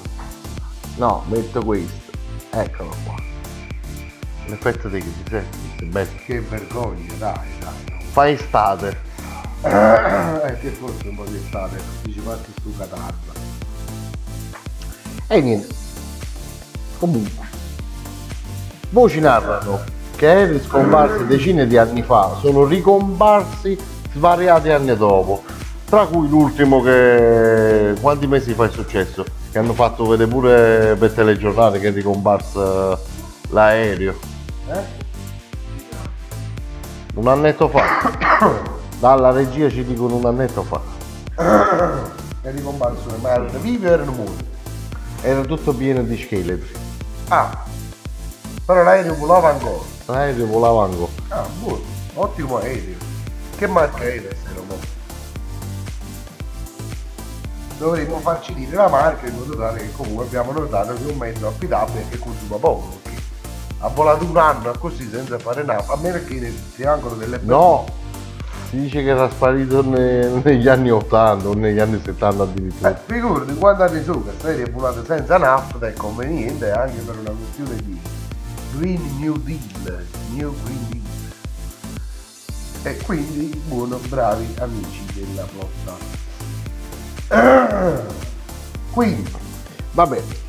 No, 0.96 1.24
metto 1.28 1.64
questo. 1.64 2.12
Eccolo 2.50 2.94
qua. 3.04 3.14
L'effetto 4.46 4.88
dei 4.88 5.00
grilli, 5.00 5.24
senti, 5.28 5.84
è 5.84 5.86
bello. 5.86 6.10
Che 6.24 6.40
vergogna, 6.40 7.12
dai, 7.18 7.48
dai. 7.58 8.04
Fa 8.10 8.28
estate. 8.28 9.05
Eh, 9.68 10.58
che 10.60 10.70
forse 10.70 11.08
un 11.08 11.16
po' 11.16 11.24
di 11.24 11.36
estate, 11.44 11.76
passi 12.24 12.52
su 12.62 12.76
Catarra. 12.76 13.12
E 15.26 15.40
niente. 15.40 15.74
Comunque. 16.98 17.44
Voci 18.90 19.20
narrano 19.20 19.94
che 20.16 20.26
aerei 20.26 20.60
scomparsi 20.60 21.26
decine 21.26 21.66
di 21.66 21.76
anni 21.76 22.02
fa 22.02 22.36
sono 22.40 22.64
ricomparsi 22.64 23.76
svariati 24.12 24.70
anni 24.70 24.96
dopo. 24.96 25.42
Tra 25.84 26.06
cui 26.06 26.28
l'ultimo 26.28 26.80
che 26.82 27.94
quanti 28.00 28.26
mesi 28.26 28.54
fa 28.54 28.64
è 28.64 28.70
successo? 28.70 29.24
Che 29.50 29.58
hanno 29.58 29.74
fatto 29.74 30.06
vedere 30.06 30.28
pure 30.28 30.96
per 30.98 31.12
telegiornale 31.12 31.78
che 31.78 31.88
è 31.88 31.92
ricomparso 31.92 32.98
l'aereo. 33.50 34.14
Eh? 34.68 35.04
Un 37.14 37.28
annetto 37.28 37.68
fa. 37.68 38.74
Dalla 38.98 39.30
regia 39.30 39.68
ci 39.68 39.84
dicono 39.84 40.16
un 40.16 40.24
annetto 40.24 40.62
fa. 40.62 40.80
È 42.40 42.50
ricomparso, 42.50 43.14
ma 43.20 43.30
erano 43.30 43.58
vivi 43.58 43.86
o 43.86 43.90
erano 43.90 44.12
morti? 44.12 44.44
Era 45.20 45.42
tutto 45.42 45.74
pieno 45.74 46.02
di 46.02 46.16
scheletri. 46.16 46.72
Ah, 47.28 47.64
però 48.64 48.82
l'aereo 48.82 49.14
volava 49.16 49.50
ancora. 49.50 49.82
L'aereo 50.06 50.46
volava 50.46 50.84
ancora. 50.84 51.10
Ah, 51.28 51.46
buono, 51.58 51.82
ottimo 52.14 52.56
aereo. 52.58 52.96
Che 53.58 53.66
marca 53.66 54.02
era 54.04 54.28
morto? 54.66 54.86
Dovremmo 57.78 58.18
farci 58.20 58.54
dire 58.54 58.76
la 58.76 58.88
marca 58.88 59.26
in 59.26 59.34
modo 59.34 59.56
tale 59.56 59.80
che 59.80 59.92
comunque 59.92 60.24
abbiamo 60.24 60.52
notato 60.52 60.94
che 60.94 61.06
è 61.06 61.10
un 61.10 61.18
mezzo 61.18 61.46
affidabile 61.48 62.06
che 62.08 62.18
consuma 62.18 62.56
poco. 62.56 63.00
Ha 63.80 63.88
volato 63.88 64.24
un 64.24 64.36
anno 64.38 64.72
così 64.78 65.06
senza 65.10 65.38
fare 65.38 65.62
nada, 65.62 65.92
a 65.92 65.96
meno 65.96 66.18
che 66.24 66.34
nel 66.34 66.54
triangolo 66.74 67.14
delle 67.14 67.38
No, 67.42 67.84
si 68.76 68.82
dice 68.82 69.02
che 69.02 69.08
era 69.08 69.30
sparito 69.30 69.82
ne- 69.82 70.42
negli 70.44 70.68
anni 70.68 70.90
80 70.90 71.48
o 71.48 71.54
negli 71.54 71.78
anni 71.78 71.98
70 72.04 72.42
addirittura. 72.42 72.90
Eh, 72.90 72.98
figurati 73.06 73.82
anni 73.82 74.04
su 74.04 74.22
che 74.22 74.62
è 74.62 74.70
volata 74.70 75.02
senza 75.04 75.38
nafta 75.38 75.88
è 75.88 75.94
conveniente 75.94 76.70
anche 76.70 76.98
per 77.00 77.16
una 77.18 77.30
questione 77.30 77.76
di 77.82 77.98
Green 78.76 79.00
New 79.18 79.36
Deal, 79.38 80.04
New 80.34 80.54
Green 80.62 80.88
Deal. 80.90 81.04
E 82.82 82.98
quindi 83.02 83.62
buono, 83.66 83.98
bravi 84.08 84.46
amici 84.58 85.04
della 85.14 85.46
flotta. 85.46 86.24
Quindi, 88.92 89.30
Vabbè. 89.92 90.45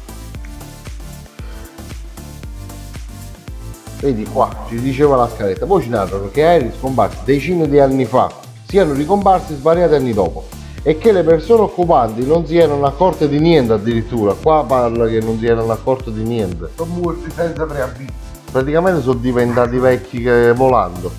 Vedi 4.00 4.26
qua, 4.26 4.66
ci 4.68 4.80
diceva 4.80 5.16
la 5.16 5.30
scaletta. 5.34 5.66
Poi 5.66 5.82
ci 5.82 5.89
narrano 5.89 6.30
che 6.32 6.45
aerei 6.45 6.72
scomparsi 6.78 7.18
decine 7.26 7.68
di 7.68 7.80
anni 7.80 8.06
fa 8.06 8.32
siano 8.68 8.93
ricomparsi 8.93 9.56
svariati 9.56 9.95
anni 9.95 10.14
dopo 10.14 10.45
e 10.84 10.98
che 10.98 11.12
le 11.12 11.24
persone 11.24 11.62
occupanti 11.62 12.26
non 12.26 12.45
si 12.45 12.58
erano 12.58 12.86
accorte 12.86 13.28
di 13.28 13.39
niente 13.39 13.74
addirittura. 13.74 14.34
Qua 14.34 14.64
parla 14.66 15.08
che 15.08 15.20
non 15.20 15.39
si 15.39 15.45
erano 15.45 15.72
accorte 15.72 16.12
di 16.14 16.24
niente. 16.24 16.70
sono 16.76 16.93
morti 17.02 17.32
senza 17.34 17.66
preavviso. 17.66 18.12
Praticamente 18.52 19.02
sono 19.02 19.20
diventati 19.20 19.78
vecchi 19.78 20.22
che- 20.22 20.54
volando. 20.54 21.12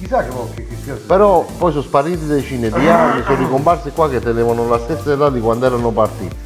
Chissà 0.00 0.24
che, 0.24 0.30
mo- 0.30 0.48
che, 0.54 0.66
che 0.66 0.76
cosa 0.84 1.00
Però 1.06 1.44
poi 1.58 1.70
sono 1.70 1.82
spariti 1.84 2.26
decine 2.26 2.70
di 2.70 2.88
anni, 2.88 3.22
sono 3.22 3.36
ricomparsi 3.36 3.90
qua 3.90 4.08
che 4.08 4.20
tenevano 4.20 4.66
la 4.68 4.80
stessa 4.80 5.12
età 5.12 5.30
di 5.30 5.38
quando 5.40 5.66
erano 5.66 5.90
partiti. 5.90 6.36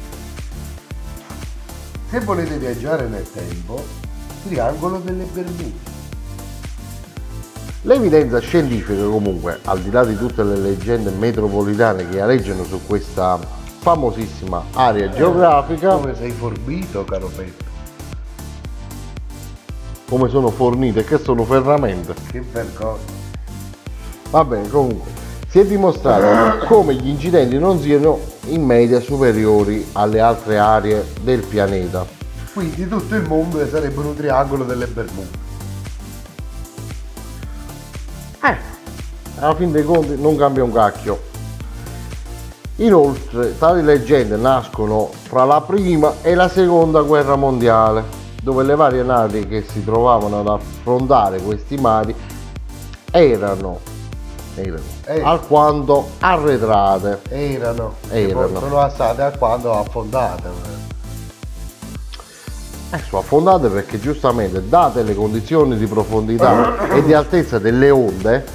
Se 2.09 2.19
volete 2.19 2.57
viaggiare 2.57 3.07
nel 3.07 3.25
tempo, 3.31 3.83
triangolo 4.47 4.99
delle 4.99 5.25
Bermude. 5.25 5.95
L'evidenza 7.83 8.39
scientifica 8.39 9.03
comunque, 9.03 9.59
al 9.63 9.79
di 9.79 9.91
là 9.91 10.03
di 10.03 10.17
tutte 10.17 10.43
le 10.43 10.57
leggende 10.57 11.11
metropolitane 11.11 12.09
che 12.09 12.19
aleggiano 12.19 12.63
su 12.63 12.81
questa 12.85 13.39
famosissima 13.79 14.63
area 14.73 15.09
geografica, 15.09 15.95
Come 15.95 16.15
sei 16.15 16.31
forbito, 16.31 17.05
caro 17.05 17.29
Peppo? 17.33 17.65
come 20.09 20.29
sono 20.29 20.49
fornite 20.49 21.03
che 21.03 21.17
sono 21.17 21.43
ferramenta. 21.43 22.13
Che 22.31 22.41
vergogna. 22.41 23.15
Va 24.29 24.43
bene, 24.43 24.69
comunque, 24.69 25.11
si 25.49 25.59
è 25.59 25.65
dimostrato 25.65 26.65
come 26.65 26.93
gli 26.95 27.07
incidenti 27.09 27.57
non 27.57 27.79
siano 27.79 28.19
in 28.47 28.63
media 28.63 28.99
superiori 28.99 29.85
alle 29.93 30.19
altre 30.19 30.57
aree 30.57 31.05
del 31.21 31.43
pianeta. 31.43 32.16
Quindi 32.57 32.87
tutto 32.87 33.13
il 33.13 33.21
mondo 33.21 33.63
sarebbe 33.67 33.99
un 33.99 34.15
triangolo 34.15 34.63
delle 34.63 34.87
Bermude. 34.87 35.29
Eh, 38.41 38.57
alla 39.37 39.53
fin 39.53 39.71
dei 39.71 39.83
conti 39.83 40.19
non 40.19 40.35
cambia 40.35 40.63
un 40.63 40.73
cacchio. 40.73 41.21
Inoltre, 42.77 43.55
tali 43.59 43.83
leggende 43.83 44.37
nascono 44.37 45.11
fra 45.27 45.43
la 45.43 45.61
prima 45.61 46.15
e 46.23 46.33
la 46.33 46.49
seconda 46.49 47.03
guerra 47.03 47.35
mondiale, 47.35 48.03
dove 48.41 48.63
le 48.63 48.73
varie 48.73 49.03
navi 49.03 49.47
che 49.47 49.63
si 49.69 49.85
trovavano 49.85 50.39
ad 50.39 50.47
affrontare 50.47 51.39
questi 51.39 51.75
mari 51.75 52.15
erano, 53.11 53.81
erano 54.55 54.81
Eh. 55.05 55.21
alquanto 55.21 56.09
arretrate. 56.21 57.21
Erano. 57.29 57.97
Erano. 58.09 58.59
Sono 58.59 58.79
assate 58.79 59.21
a 59.21 59.29
quando 59.29 59.77
affondate. 59.77 60.76
Eh, 62.89 62.99
sono 63.05 63.21
affondate 63.21 63.67
perché 63.67 63.99
giustamente, 63.99 64.67
date 64.69 65.03
le 65.03 65.13
condizioni 65.13 65.77
di 65.77 65.87
profondità 65.87 66.87
e 66.89 67.03
di 67.03 67.13
altezza 67.13 67.59
delle 67.59 67.89
onde, 67.89 68.45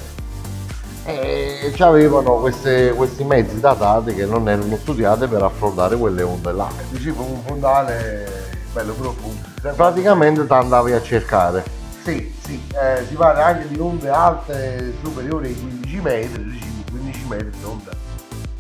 eh, 1.04 1.74
avevano 1.80 2.36
queste- 2.36 2.92
questi 2.96 3.24
mezzi 3.24 3.60
datati 3.60 4.14
che 4.14 4.24
non 4.24 4.48
erano 4.48 4.76
studiati 4.76 5.26
per 5.26 5.42
affrontare 5.42 5.96
quelle 5.96 6.22
onde 6.22 6.52
là. 6.52 6.68
Dicevo 6.88 7.22
un 7.24 7.42
fondale 7.44 8.56
bello 8.72 8.94
profondo. 8.94 9.40
Praticamente 9.76 10.46
ti 10.46 10.52
andavi 10.52 10.92
a 10.92 11.02
cercare. 11.02 11.64
Sì, 12.02 12.34
sì, 12.42 12.60
eh, 12.72 13.04
si 13.06 13.14
parla 13.14 13.46
anche 13.46 13.68
di 13.68 13.78
onde 13.78 14.08
alte 14.08 14.94
superiori 15.04 15.48
ai 15.48 15.60
15 15.60 16.00
metri, 16.00 16.44
dicevo 16.44 16.82
15 16.90 17.24
metri 17.28 17.50
di 17.50 17.64
onda. 17.64 17.90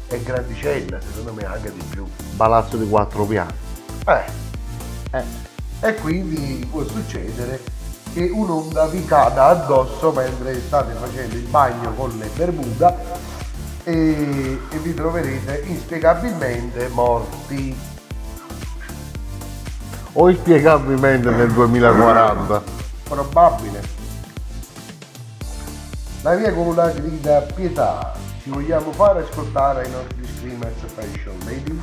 È 0.06 0.20
grandicella, 0.20 0.98
secondo 1.00 1.32
me 1.32 1.44
anche 1.46 1.72
di 1.72 1.82
più. 1.88 2.06
Palazzo 2.36 2.76
di 2.76 2.86
quattro 2.88 3.24
piani. 3.24 3.52
Eh, 4.06 4.40
Eh, 5.14 5.22
e 5.82 5.94
quindi 5.96 6.64
può 6.70 6.84
succedere 6.84 7.60
che 8.12 8.30
un'onda 8.32 8.86
vi 8.86 9.04
cada 9.04 9.46
addosso 9.46 10.12
mentre 10.12 10.60
state 10.60 10.92
facendo 10.92 11.34
il 11.34 11.42
bagno 11.48 11.92
con 11.94 12.16
le 12.18 12.30
Bermuda 12.36 12.96
e, 13.82 14.60
e 14.70 14.76
vi 14.78 14.94
troverete 14.94 15.64
inspiegabilmente 15.66 16.86
morti. 16.88 17.76
o 20.12 20.30
inspiegabilmente 20.30 21.30
nel 21.30 21.50
2040. 21.50 22.62
Probabile. 23.04 23.82
La 26.22 26.36
via 26.36 26.52
con 26.52 26.66
una 26.66 26.88
grida 26.90 27.40
pietà. 27.40 28.12
Ci 28.42 28.50
vogliamo 28.50 28.92
fare 28.92 29.22
ascoltare 29.22 29.86
i 29.86 29.90
nostri 29.90 30.24
screamers 30.36 30.78
fashion 30.94 31.36
lady? 31.44 31.80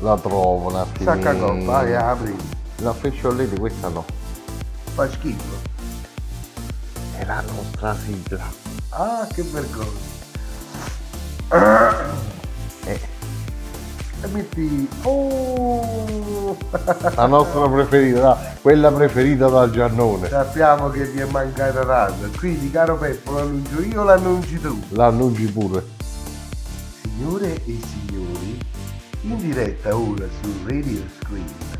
La 0.00 0.16
trovo 0.18 0.68
un 0.68 0.86
Sacca 1.02 1.30
attimino. 1.30 1.46
con, 1.46 1.64
vai 1.64 1.94
apri. 1.94 2.60
La 2.82 2.92
frecciolè 2.92 3.46
di 3.46 3.56
questa 3.60 3.88
no. 3.88 4.04
Fa 4.94 5.08
schifo. 5.08 5.70
È 7.16 7.24
la 7.24 7.40
nostra 7.42 7.94
sigla. 7.94 8.44
Ah, 8.88 9.24
che 9.32 9.42
vergogna. 9.42 10.10
Eh. 12.84 13.00
E 14.22 14.26
metti... 14.32 14.88
Oh! 15.02 16.56
La 17.14 17.26
nostra 17.26 17.68
preferita, 17.68 18.56
quella 18.60 18.90
preferita 18.90 19.48
dal 19.48 19.70
Giannone. 19.70 20.28
Sappiamo 20.28 20.90
che 20.90 21.04
vi 21.04 21.20
è 21.20 21.24
mancata 21.26 21.84
tanto, 21.84 22.36
quindi 22.36 22.68
caro 22.72 22.96
Peppo 22.96 23.34
l'annuncio 23.34 23.80
io, 23.80 24.02
l'annunci 24.02 24.60
tu. 24.60 24.82
L'annunci 24.88 25.44
pure. 25.46 25.84
Signore 27.00 27.54
e 27.64 27.78
signori, 27.80 28.58
in 29.22 29.38
diretta 29.38 29.96
ora 29.96 30.26
su 30.40 30.50
Radio 30.66 31.02
Screen 31.20 31.71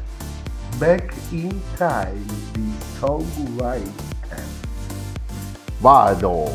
Back 0.83 1.15
in 1.31 1.63
Time, 1.77 2.27
the 2.55 2.75
songwriter 2.99 3.87
Vado. 5.79 6.51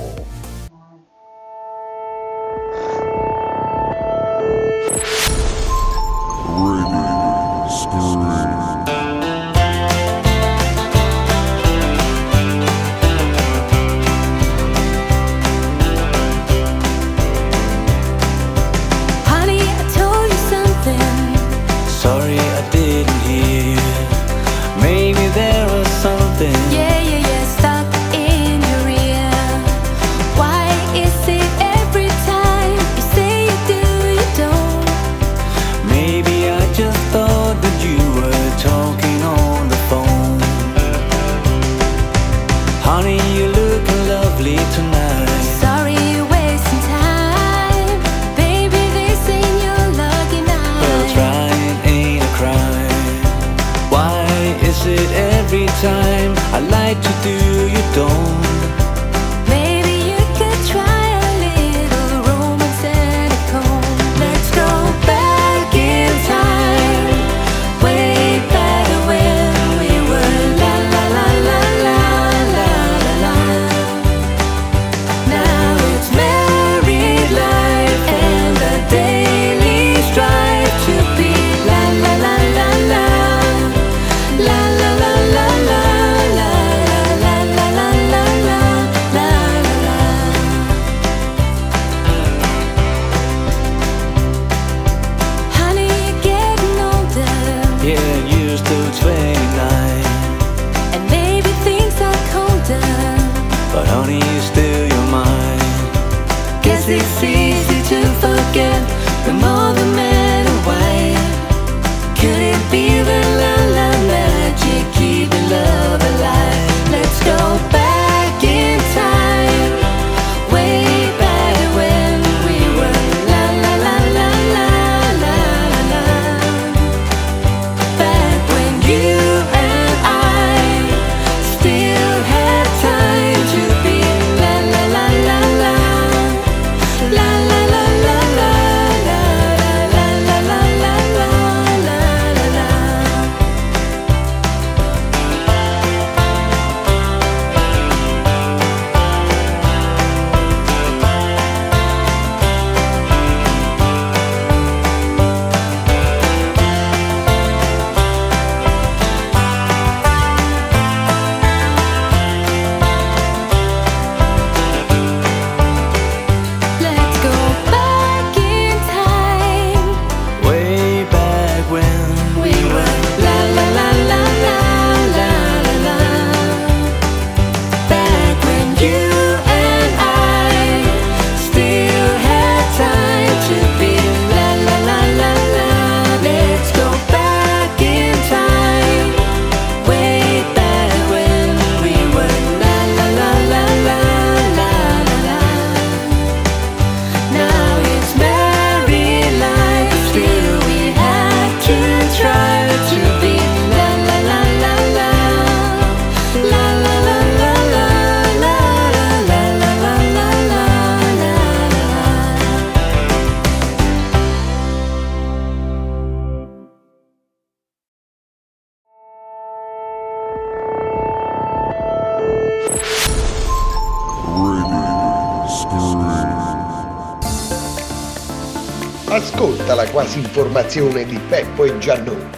trasformazione 230.38 231.04
di 231.06 231.20
Peppo 231.28 231.64
e 231.64 231.76
Giannone. 231.80 232.30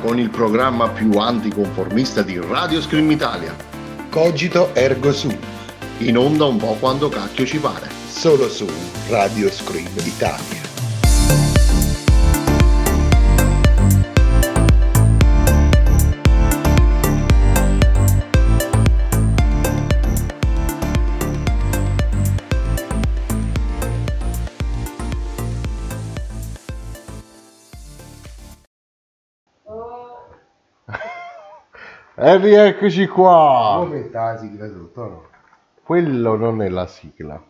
Con 0.00 0.18
il 0.18 0.30
programma 0.30 0.88
più 0.88 1.12
anticonformista 1.12 2.22
di 2.22 2.40
Radio 2.40 2.80
Scream 2.80 3.08
Italia. 3.08 3.54
Cogito 4.10 4.74
Ergo 4.74 5.12
Su. 5.12 5.32
In 5.98 6.18
onda 6.18 6.46
un 6.46 6.56
po' 6.56 6.74
quando 6.80 7.08
cacchio 7.08 7.46
ci 7.46 7.58
pare. 7.58 7.88
Solo 8.08 8.48
su 8.48 8.66
Radio 9.08 9.48
Scream 9.48 9.92
Italia. 10.04 10.65
E 32.26 32.38
rieccoci 32.38 33.06
qua. 33.06 33.76
Come 33.78 33.98
metà 33.98 34.32
la 34.32 34.38
sigla 34.38 34.66
sotto? 34.66 35.00
No? 35.00 35.22
Quello 35.84 36.34
non 36.34 36.60
è 36.60 36.68
la 36.68 36.88
sigla. 36.88 37.40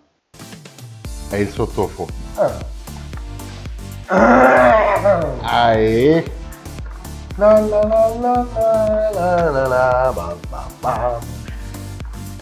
È 1.31 1.37
il 1.37 1.49
sottofondo. 1.49 2.12
Ah. 2.35 2.53
Ah, 5.41 5.72
eh. 5.72 6.31
La 7.37 7.59
la 7.59 7.87
la 7.87 8.11
la 8.20 8.47
la 9.14 9.51
la 9.51 9.66
la 9.66 10.12
ba, 10.14 10.37
ba, 10.51 10.66
ba. 10.81 11.18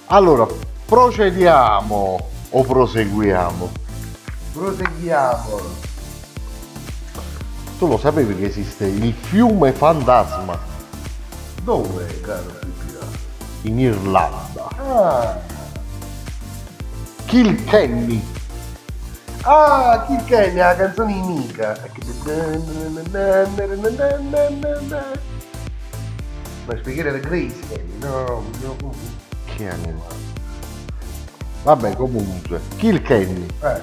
Allora, 0.06 0.44
procediamo 0.86 2.18
o 2.50 2.62
proseguiamo? 2.64 3.70
Proseguiamo. 4.54 5.60
Tu 7.78 7.86
lo 7.86 7.96
sapevi 7.96 8.34
che 8.34 8.46
esiste 8.46 8.86
il 8.86 9.12
fiume 9.12 9.70
fantasma? 9.70 10.73
Dove, 11.64 12.20
caro 12.20 12.52
Pipino? 12.60 13.00
in 13.62 13.78
Irlanda? 13.80 14.68
Ah, 14.76 15.40
Kilkenny. 17.24 18.22
ah 19.44 20.04
Kilkenny, 20.06 20.56
la 20.58 20.74
canzone 20.76 21.14
Mica. 21.22 21.74
Ma 26.66 26.76
spiegare 26.76 27.12
le 27.12 27.20
Grace 27.20 27.58
Kelly? 27.68 27.98
No, 27.98 28.44
no. 28.60 28.76
Che 29.56 29.66
animale. 29.70 30.32
Vabbè, 31.62 31.96
comunque, 31.96 32.60
Kilkenny. 32.76 33.46
Eh. 33.62 33.80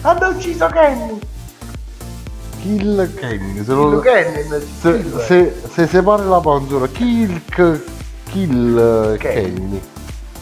Hanno 0.00 0.28
ucciso 0.28 0.66
Kenny! 0.68 1.20
Kilkenny, 2.76 3.64
se 3.64 3.72
Lo. 3.72 4.00
Kenny, 4.00 4.44
Se, 4.80 5.04
se, 5.26 5.54
se 5.72 5.86
separi 5.86 6.26
la 6.26 6.40
panzona, 6.40 6.86
Kilk... 6.88 7.80
Kilkenny. 8.24 9.80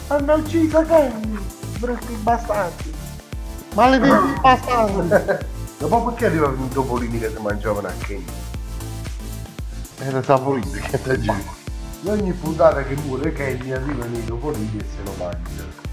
Hanno 0.08 0.34
ucciso 0.34 0.82
Kenny! 0.82 1.38
Brutti 1.78 2.14
bastardi! 2.22 2.92
Maledetti 3.74 4.40
bastardi. 4.40 5.44
Dopo 5.78 6.04
perché 6.04 6.26
arrivavano 6.26 6.64
i 6.64 6.68
topolini 6.68 7.18
che 7.18 7.30
si 7.34 7.40
mangiavano 7.40 7.86
a 7.86 7.92
Kenny? 7.98 8.24
Era 9.98 10.22
saporito 10.22 10.78
che 10.90 11.00
te 11.00 11.20
giri. 11.20 11.44
E 12.04 12.10
ogni 12.10 12.32
puntata 12.32 12.82
che 12.82 12.96
muore 13.04 13.32
Kenny 13.32 13.70
arrivano 13.72 14.16
i 14.16 14.24
topolini 14.24 14.78
e 14.78 14.84
se 14.84 15.02
lo 15.04 15.12
mangiano. 15.16 15.84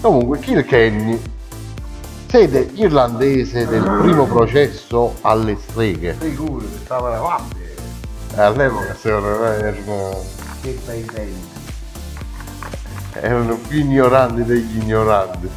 Comunque, 0.00 0.38
Kilkenny, 0.40 1.20
sede 2.28 2.70
irlandese 2.74 3.66
del 3.66 3.82
primo 3.82 4.26
processo 4.26 5.14
alle 5.22 5.56
streghe. 5.56 6.16
Sicuro 6.20 6.58
che 6.58 6.78
stava 6.84 7.08
la 7.10 7.18
guardia. 7.18 7.64
E 8.34 8.40
all'epoca 8.40 8.94
secondo 8.94 9.28
me 9.38 9.56
erano, 9.58 10.24
Che 10.60 10.78
bei 10.84 11.04
tempi. 11.04 11.48
erano 13.12 13.56
più 13.68 13.78
ignoranti 13.80 14.44
degli 14.44 14.76
ignoranti. 14.82 15.48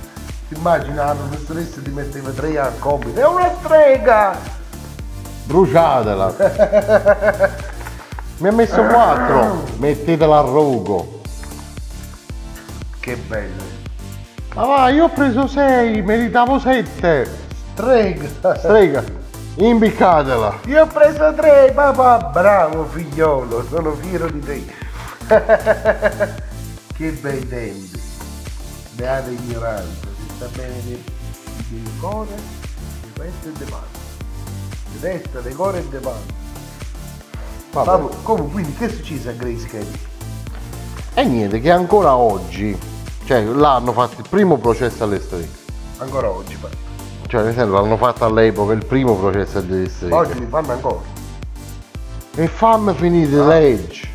Ti 0.50 0.56
immagina 0.56 1.06
la 1.06 1.16
professoressa 1.16 1.82
ti 1.82 1.90
metteva 1.90 2.30
tre 2.32 2.58
a 2.58 2.72
compito. 2.80 3.20
È 3.20 3.26
una 3.28 3.52
strega! 3.62 4.38
Bruciatela! 5.46 6.36
Mi 8.38 8.48
ha 8.48 8.52
messo 8.54 8.82
4, 8.82 9.64
mettetela 9.80 10.38
a 10.38 10.42
rogo. 10.42 11.18
Che 13.00 13.16
bello. 13.16 13.79
Ma 14.60 14.66
va, 14.66 14.90
io 14.90 15.06
ho 15.06 15.10
preso 15.10 15.48
6, 15.48 16.02
meritavo 16.02 16.60
7. 16.60 17.30
Strega! 17.72 18.58
Strega, 18.58 19.04
imbiccatela. 19.56 20.60
Io 20.66 20.82
ho 20.82 20.88
preso 20.88 21.34
tre, 21.34 21.72
papà! 21.74 22.30
Bravo 22.30 22.84
figliolo, 22.84 23.66
sono 23.70 23.94
fiero 23.94 24.30
di 24.30 24.42
te. 24.42 24.66
che 26.94 27.10
bei 27.22 27.48
tempi. 27.48 28.02
Beata 28.96 29.30
ignoranza, 29.30 30.08
si 30.18 30.34
sta 30.36 30.48
bene 30.54 30.84
del, 30.84 31.04
del 31.70 31.92
cuore, 31.98 32.36
di 33.04 33.10
petto 33.14 33.48
e 33.48 33.52
di 33.64 33.72
mano. 33.72 33.88
Di 34.92 35.00
testa, 35.00 35.40
di 35.40 35.54
cuore 35.54 35.80
e 35.80 35.88
di 35.88 36.04
mano. 36.04 36.38
Vabbè. 37.72 37.86
Vabbè, 37.86 38.16
comunque, 38.24 38.52
quindi 38.52 38.74
che 38.74 38.88
è 38.88 38.90
successo 38.90 39.30
a 39.30 39.32
Grace 39.32 39.68
Kelly? 39.68 40.00
E 41.14 41.24
niente, 41.24 41.62
che 41.62 41.72
ancora 41.72 42.18
oggi, 42.18 42.89
cioè 43.30 43.44
l'hanno 43.44 43.94
fatto 43.94 44.22
il 44.22 44.28
primo 44.28 44.58
processo 44.58 45.04
alle 45.04 45.22
streghe. 45.22 45.52
Ancora 46.00 46.32
oggi, 46.32 46.56
pa. 46.56 46.68
Cioè 47.28 47.44
nel 47.44 47.54
senso 47.54 47.74
l'hanno 47.74 47.96
fatto 47.96 48.26
all'epoca 48.26 48.74
il 48.74 48.84
primo 48.84 49.16
processo 49.18 49.60
alle 49.60 49.88
streghe. 49.88 50.16
Oggi 50.16 50.40
li 50.40 50.48
fanno 50.48 50.72
ancora. 50.72 51.00
E 52.34 52.48
fammi 52.48 52.92
finire 52.96 53.30
le 53.30 53.46
leggi. 53.46 54.10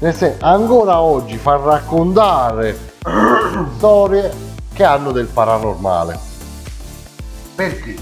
Nel 0.00 0.12
senso, 0.12 0.44
ancora 0.44 1.00
oggi 1.00 1.36
fa 1.36 1.54
raccontare 1.54 2.94
storie 3.76 4.32
che 4.72 4.82
hanno 4.82 5.12
del 5.12 5.26
paranormale. 5.26 6.18
Perché? 7.54 7.96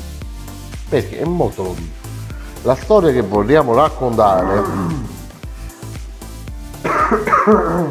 Perché 0.88 1.18
è 1.18 1.24
molto 1.26 1.64
logico. 1.64 1.96
La 2.62 2.76
storia 2.76 3.12
che 3.12 3.20
vogliamo 3.20 3.74
raccontare 3.74 4.62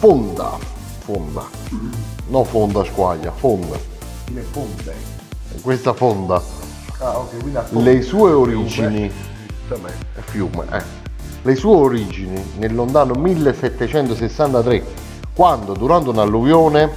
fonda, 0.00 0.70
fonda, 1.02 1.44
non 2.28 2.44
fonda 2.44 2.84
squaglia, 2.84 3.32
fonda. 3.32 3.76
Le 4.32 4.42
fonde. 4.50 4.94
Questa 5.60 5.92
fonda, 5.92 6.40
Ah, 6.98 7.18
ok, 7.18 7.38
quindi 7.40 7.56
a 7.56 7.62
fonte. 7.64 7.92
le 7.92 8.02
sue 8.02 8.30
origini, 8.32 9.10
è 9.68 10.20
fiume, 10.20 10.64
eh. 10.70 10.82
Le 11.42 11.54
sue 11.56 11.74
origini 11.74 12.40
nel 12.58 12.74
lontano 12.74 13.14
1763, 13.14 14.84
quando 15.34 15.74
durante 15.74 16.08
un'alluvione 16.10 16.90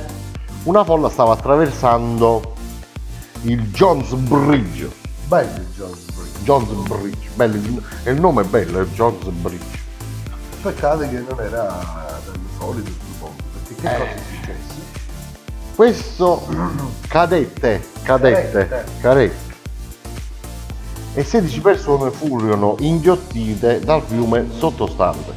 una 0.63 0.83
folla 0.83 1.09
stava 1.09 1.33
attraversando 1.33 2.53
il 3.41 3.61
Jones 3.71 4.13
Bridge. 4.13 4.89
Bello 5.27 5.55
il 5.57 5.67
Jones 5.75 5.99
Bridge. 6.13 6.43
Jones 6.43 6.87
Bridge, 6.87 7.29
bello, 7.33 7.81
e 8.03 8.11
il 8.11 8.19
nome 8.19 8.43
è 8.43 8.45
bello, 8.45 8.79
è 8.81 8.85
Jones 8.93 9.25
Bridge. 9.29 9.79
Peccato 10.61 10.99
che 10.99 11.23
non 11.27 11.39
era 11.39 12.19
del 12.25 12.39
solito 12.59 12.91
che 13.85 13.95
Eh. 13.95 13.97
cosa 13.97 14.11
è 14.11 14.17
successo? 14.35 14.73
Questo 15.75 16.47
cadette, 17.07 17.81
cadette, 18.03 18.67
Cadette. 18.67 18.91
cadette. 19.01 19.43
E 21.13 21.23
16 21.23 21.61
persone 21.61 22.11
furono 22.11 22.75
inghiottite 22.79 23.79
dal 23.79 24.01
fiume 24.01 24.47
sottostante, 24.57 25.33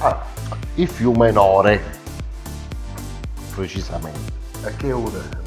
Ah, 0.00 0.20
il 0.74 0.88
fiume 0.88 1.30
Nore, 1.30 1.80
precisamente. 3.54 4.32
a 4.64 4.70
che 4.70 4.90
ora? 4.92 5.40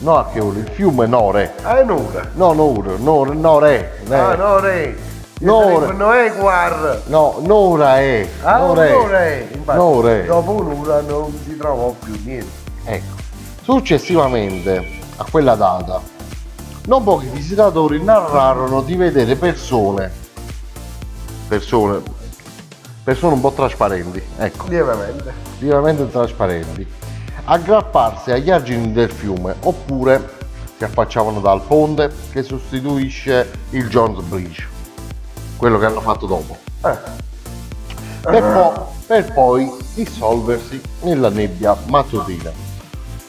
No, 0.00 0.16
a 0.16 0.28
che 0.30 0.40
ora? 0.40 0.58
Il 0.58 0.68
fiume 0.70 1.06
Nore. 1.06 1.54
Ah, 1.62 1.78
è 1.78 1.82
un'ora. 1.82 2.30
No, 2.34 2.52
Nore, 2.52 2.96
Nore, 2.98 3.34
Nore. 3.34 3.98
eh. 4.08 4.14
Ah, 4.14 4.34
no, 4.36 4.58
re. 5.38 5.44
Nore. 5.46 5.92
Non 5.92 6.12
è 6.14 6.32
guarda. 6.36 7.00
No, 7.06 7.36
Nora 7.44 7.98
è. 7.98 8.28
Ah, 8.42 8.62
un'ora 8.64 9.24
è. 9.24 9.48
Infatti, 9.52 9.78
Nore. 9.78 10.24
dopo 10.26 10.50
un'ora 10.52 11.00
non 11.00 11.32
si 11.44 11.56
trovò 11.56 11.94
più 12.02 12.18
niente. 12.24 12.50
Ecco. 12.84 13.16
Successivamente 13.62 14.96
a 15.16 15.26
quella 15.30 15.54
data, 15.54 16.00
non 16.86 17.02
pochi 17.04 17.26
visitatori 17.26 18.02
narrarono 18.02 18.80
di 18.82 18.96
vedere 18.96 19.36
persone, 19.36 20.10
persone, 21.48 22.00
persone 23.04 23.34
un 23.34 23.40
po' 23.40 23.52
trasparenti, 23.52 24.22
ecco, 24.38 24.68
Lievemente. 24.68 25.32
vivamente 25.58 26.08
trasparenti, 26.10 26.86
aggrapparsi 27.44 28.30
agli 28.30 28.50
argini 28.50 28.92
del 28.92 29.10
fiume 29.10 29.54
oppure 29.60 30.36
si 30.78 30.84
affacciavano 30.84 31.40
dal 31.40 31.60
ponte 31.60 32.10
che 32.32 32.42
sostituisce 32.42 33.50
il 33.70 33.88
Jones 33.88 34.22
Bridge, 34.24 34.66
quello 35.58 35.78
che 35.78 35.84
hanno 35.86 36.00
fatto 36.00 36.24
dopo, 36.26 36.56
Eh, 36.84 36.96
per, 38.22 38.42
po- 38.52 38.92
per 39.06 39.32
poi 39.32 39.70
dissolversi 39.94 40.80
nella 41.02 41.28
nebbia 41.28 41.76
mattutina. 41.86 42.50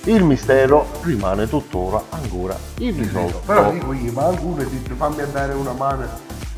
Il 0.03 0.23
mistero 0.23 0.85
rimane 1.01 1.47
tuttora 1.49 2.01
ancora 2.09 2.55
irrisolto. 2.77 3.41
però 3.45 3.71
dico 3.71 3.91
io, 3.93 4.11
ma 4.13 4.21
qualcuno 4.23 4.61
ha 4.61 4.65
detto 4.65 4.95
fammi 4.95 5.21
andare 5.21 5.53
una 5.53 5.73
mano 5.73 6.07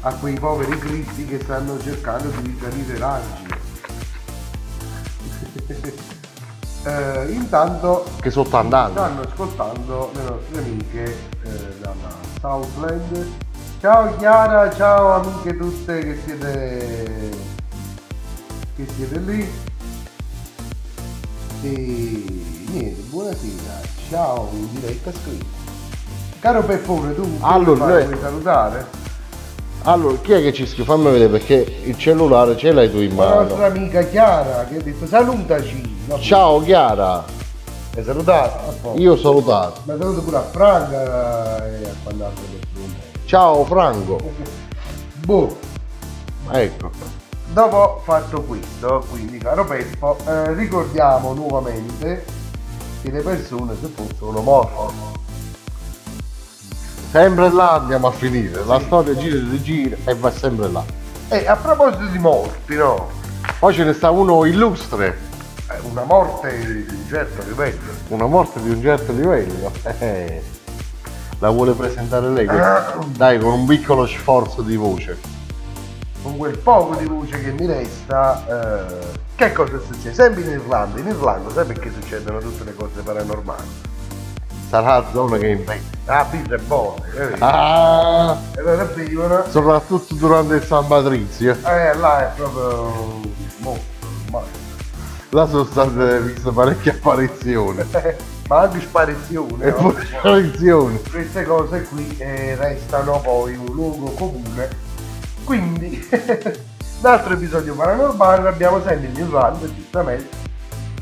a 0.02 0.14
quei 0.14 0.38
poveri 0.40 0.78
cristi 0.78 1.26
che 1.26 1.40
stanno 1.42 1.80
cercando 1.82 2.30
di 2.42 2.56
risalire 2.58 2.98
l'argine. 2.98 3.60
Eh, 6.84 7.32
intanto 7.34 8.06
che 8.22 8.32
sotto 8.32 8.58
andando. 8.58 9.00
stanno 9.00 9.22
ascoltando 9.22 10.10
le 10.16 10.22
nostre 10.24 10.58
amiche 10.64 11.04
eh, 11.44 11.76
dalla 11.80 12.10
Southland. 12.40 13.28
Ciao 13.82 14.16
Chiara, 14.18 14.72
ciao 14.72 15.14
amiche 15.14 15.58
tutte 15.58 16.00
che 16.00 16.20
siete 16.24 17.30
che 18.76 18.86
siete 18.96 19.18
lì. 19.20 19.52
E 21.64 21.68
niente, 22.72 23.02
buonasera, 23.10 23.80
ciao 24.10 24.50
in 24.54 24.68
diretta 24.80 25.12
scritto. 25.12 25.46
Caro 26.40 26.64
Peppone, 26.64 27.16
tu 27.16 27.38
Allora, 27.42 27.86
vuoi 27.86 27.92
noi- 27.94 28.06
vuoi 28.06 28.20
salutare? 28.22 28.86
Allora, 29.84 30.16
chi 30.22 30.32
è 30.34 30.42
che 30.42 30.54
ci 30.54 30.68
scrive? 30.68 30.84
Fammi 30.86 31.06
vedere 31.06 31.30
perché 31.30 31.56
il 31.84 31.98
cellulare 31.98 32.56
ce 32.56 32.72
l'hai 32.72 32.90
tu 32.92 32.98
in 33.00 33.16
La 33.16 33.34
nostra 33.34 33.56
mano. 33.58 33.66
amica 33.66 34.04
Chiara 34.04 34.64
che 34.66 34.78
ha 34.78 34.82
detto 34.82 35.08
salutaci. 35.08 36.04
Ciao 36.20 36.62
Chiara, 36.62 37.24
Hai 37.96 38.04
salutato? 38.04 38.94
Io 38.98 39.14
ho 39.14 39.18
salutato. 39.18 39.82
Ma 39.86 39.96
saluto 39.98 40.22
pure 40.22 40.38
a 40.38 40.42
Franca 40.44 41.66
e 41.68 41.90
a 41.90 41.94
quell'altro 42.04 42.44
persone. 42.44 43.10
Ciao 43.32 43.64
Franco. 43.64 44.20
Boh. 45.26 45.58
Ecco. 46.52 46.92
Dopo 47.54 48.02
fatto 48.04 48.42
questo, 48.42 49.06
quindi 49.10 49.38
caro 49.38 49.64
Peppo, 49.64 50.18
eh, 50.28 50.54
ricordiamo 50.54 51.32
nuovamente 51.32 52.26
che 53.02 53.10
le 53.10 53.22
persone 53.22 53.74
se 53.80 53.88
fossero 53.88 54.42
morte. 54.42 54.94
Sempre 57.10 57.50
là 57.54 57.76
andiamo 57.76 58.08
a 58.08 58.12
finire, 58.12 58.66
la 58.66 58.82
storia 58.82 59.16
gira 59.16 59.38
e 59.38 59.50
rigira 59.50 59.96
e 60.04 60.14
va 60.14 60.30
sempre 60.30 60.70
là. 60.70 60.84
E 61.30 61.48
a 61.48 61.56
proposito 61.56 62.08
di 62.08 62.18
morti, 62.20 62.76
no? 62.76 63.08
Poi 63.60 63.74
ce 63.74 63.86
ne 63.86 63.94
sta 63.94 64.10
uno 64.12 64.44
illustre, 64.44 65.18
Eh, 65.70 65.80
Una 65.90 66.04
morte 66.04 66.58
di 66.58 66.96
un 66.96 67.06
certo 67.08 67.48
livello. 67.48 67.80
una 68.10 68.26
morte 68.26 68.62
di 68.62 68.72
un 68.72 68.82
certo 68.82 69.14
livello. 69.14 69.72
Eh, 70.00 70.44
la 71.42 71.50
vuole 71.50 71.74
presentare 71.74 72.30
lei? 72.30 72.46
questa? 72.46 72.98
Dai, 73.16 73.40
con 73.40 73.54
un 73.54 73.66
piccolo 73.66 74.06
sforzo 74.06 74.62
di 74.62 74.76
voce. 74.76 75.18
Con 76.22 76.38
quel 76.38 76.56
poco 76.60 76.96
di 76.96 77.06
voce 77.06 77.42
che 77.42 77.52
mi 77.52 77.66
resta, 77.66 78.46
eh, 78.88 79.20
che 79.36 79.52
cosa 79.52 79.80
succede? 79.80 80.14
Sempre 80.14 80.42
in 80.44 80.50
Irlanda. 80.50 81.00
In 81.00 81.08
Irlanda 81.08 81.52
sai 81.52 81.66
perché 81.66 81.92
succedono 81.92 82.38
tutte 82.38 82.64
le 82.64 82.76
cose 82.76 83.02
paranormali? 83.02 83.90
Sarà 84.70 85.00
la 85.00 85.06
zona 85.12 85.38
che 85.40 85.48
inventa. 85.48 85.98
La 86.06 86.26
birra 86.30 86.56
è 86.56 86.60
buona, 86.60 87.02
capito? 87.12 87.44
Ah, 87.46 88.38
E 88.56 88.60
allora 88.60 88.84
bevono, 88.86 89.44
soprattutto 89.50 90.14
durante 90.14 90.56
il 90.56 90.64
San 90.64 90.86
Patrizio. 90.86 91.54
eh, 91.66 91.96
là 91.96 92.32
è 92.32 92.36
proprio 92.36 93.20
molto, 93.58 93.82
ma, 94.30 94.42
Là 95.34 95.48
sono 95.48 95.64
state 95.64 96.20
viste 96.22 96.52
parecchie 96.52 96.92
apparizioni. 96.92 97.84
Ma 98.52 98.64
anche 98.64 98.82
sparizione. 98.82 99.64
E 99.64 99.70
no? 99.70 99.76
poi 99.78 99.96
apparizioni. 100.14 101.02
Queste 101.10 101.44
cose 101.46 101.84
qui 101.84 102.18
eh, 102.18 102.56
restano 102.56 103.22
poi 103.22 103.56
un 103.56 103.66
luogo 103.68 104.10
comune. 104.12 104.68
Quindi, 105.46 106.06
un 106.12 107.06
altro 107.06 107.34
episodio 107.34 107.74
paranormale 107.76 108.44
l'abbiamo 108.44 108.82
sempre 108.84 109.08
in 109.08 109.16
Irlanda, 109.16 109.74
giustamente. 109.74 110.50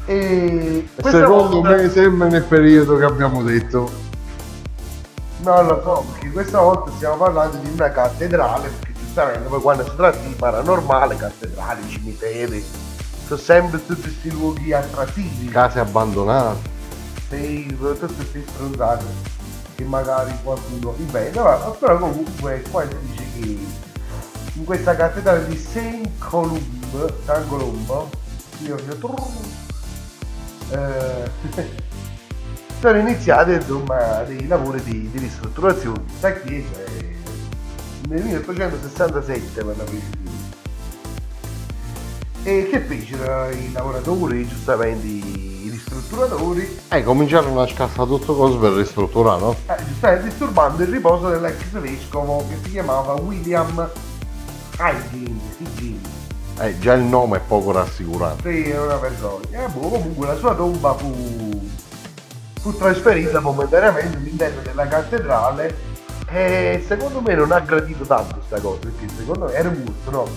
E 0.06 0.88
Secondo 1.02 1.62
volta- 1.62 1.70
me 1.76 1.90
sempre 1.90 2.30
nel 2.30 2.44
periodo 2.44 2.98
che 2.98 3.06
abbiamo 3.06 3.42
detto. 3.42 3.90
Non 5.42 5.66
lo 5.66 5.82
so, 5.84 6.06
perché 6.12 6.30
questa 6.32 6.60
volta 6.60 6.92
stiamo 6.98 7.16
parlando 7.16 7.58
di 7.58 7.72
una 7.72 7.90
cattedrale, 7.90 8.70
perché 8.80 8.94
giustamente 9.00 9.48
poi 9.48 9.62
quando 9.62 9.84
si 9.86 9.96
tratta 9.96 10.20
di 10.20 10.36
paranormale, 10.36 11.16
cattedrali, 11.16 11.88
cimiteri, 11.88 12.64
sono 13.26 13.40
sempre 13.40 13.84
tutti 13.84 14.02
questi 14.02 14.32
luoghi 14.32 14.72
attrattivi. 14.72 15.48
Case 15.48 15.80
abbandonate. 15.80 16.78
Sì, 17.30 17.78
tutte 17.78 18.08
queste 18.08 18.44
stronzate 18.48 19.06
che 19.76 19.84
magari 19.84 20.34
qualcuno 20.44 20.96
inventa, 20.98 21.44
ma 21.44 21.56
però 21.70 22.00
comunque 22.00 22.64
qua 22.72 22.88
si 22.88 22.96
dice 23.02 23.24
che 23.36 23.58
in 24.54 24.66
questa 24.66 24.96
cattedrale 24.96 25.48
di 25.48 25.56
Saint 25.56 26.10
Columb, 26.18 27.14
San 27.26 27.48
Colombo, 27.48 28.10
io 28.64 28.78
eh, 30.72 31.32
sono 32.82 32.98
iniziati 32.98 33.52
insomma 33.54 34.24
dei 34.24 34.48
lavori 34.48 34.82
di, 34.84 35.10
di 35.12 35.20
ristrutturazione 35.20 36.02
questa 36.08 36.34
chiesa 36.34 36.84
e 36.84 37.16
nel 38.08 38.24
1867 38.24 39.64
vanno 39.64 39.84
presi 39.84 40.28
e 42.44 42.70
che 42.72 42.80
fecero 42.80 43.50
i 43.50 43.72
lavoratori, 43.72 44.48
giustamente 44.48 45.08
ristrutturatori, 46.10 46.80
Eh, 46.90 47.04
cominciarono 47.04 47.62
a 47.62 47.68
scassare 47.68 48.08
tutto 48.08 48.36
cose 48.36 48.58
per 48.58 48.72
ristrutturare, 48.74 49.40
no? 49.42 49.56
eh, 50.02 50.22
disturbando 50.24 50.82
il 50.82 50.90
riposo 50.90 51.30
dell'ex 51.30 51.64
vescovo 51.74 52.44
che 52.50 52.58
si 52.64 52.72
chiamava 52.72 53.14
William 53.14 53.90
Higgins. 54.80 55.42
Higgins. 55.60 56.08
Eh, 56.60 56.80
già 56.80 56.94
il 56.94 57.04
nome 57.04 57.38
è 57.38 57.42
poco 57.42 57.72
rassicurante. 57.72 58.52
Sì, 58.52 58.70
è 58.70 58.80
una 58.80 58.96
vergogna. 58.96 59.66
E 59.66 59.70
boh, 59.70 59.88
comunque 59.90 60.28
la 60.28 60.36
sua 60.36 60.56
tomba 60.56 60.94
fu, 60.96 61.70
fu 62.60 62.76
trasferita 62.76 63.40
momentaneamente 63.40 64.18
all'interno 64.18 64.62
della 64.62 64.88
cattedrale 64.88 65.88
e 66.32 66.84
secondo 66.88 67.22
me 67.22 67.34
non 67.34 67.52
ha 67.52 67.60
gradito 67.60 68.04
tanto 68.04 68.36
questa 68.36 68.60
cosa, 68.60 68.80
perché 68.80 69.08
secondo 69.16 69.46
me 69.46 69.54
era 69.54 69.72
giusto, 69.72 70.12
no? 70.12 70.28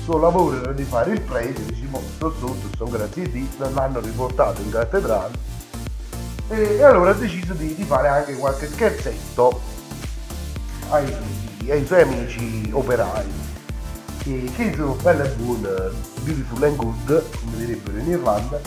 Il 0.00 0.06
suo 0.06 0.18
lavoro 0.18 0.56
era 0.62 0.72
di 0.72 0.84
fare 0.84 1.12
il 1.12 1.20
prete, 1.20 1.62
diciamo, 1.62 2.00
sto 2.16 2.34
sotto, 2.40 2.68
sto 2.72 2.86
grazie 2.86 3.24
a 3.24 3.28
Dio, 3.28 3.46
l'hanno 3.58 4.00
riportato 4.00 4.62
in 4.62 4.70
cattedrale 4.70 5.34
e, 6.48 6.76
e 6.76 6.82
allora 6.82 7.10
ha 7.10 7.14
deciso 7.14 7.52
di, 7.52 7.74
di 7.74 7.84
fare 7.84 8.08
anche 8.08 8.34
qualche 8.36 8.66
scherzetto 8.66 9.60
ai, 10.88 11.14
ai 11.68 11.84
suoi 11.84 12.00
amici 12.00 12.70
operai 12.72 13.26
che, 14.22 14.50
che 14.56 14.72
sono 14.74 14.94
bella 15.02 15.24
e 15.24 15.28
buona, 15.34 15.68
beautiful 16.22 16.62
and 16.64 16.76
good, 16.76 17.22
come 17.38 17.56
direbbero 17.58 17.98
in 17.98 18.08
Irlanda, 18.08 18.58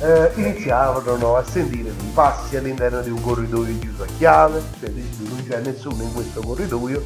eh, 0.00 0.30
iniziavano 0.34 1.36
a 1.36 1.44
sentire 1.44 1.94
dei 1.96 2.10
passi 2.12 2.56
all'interno 2.56 3.00
di 3.00 3.10
un 3.10 3.22
corridoio 3.22 3.78
chiuso 3.78 4.02
a 4.02 4.06
chiave, 4.18 4.60
cioè 4.80 4.90
non 4.90 5.44
c'è 5.48 5.60
nessuno 5.60 6.02
in 6.02 6.12
questo 6.12 6.40
corridoio, 6.40 7.02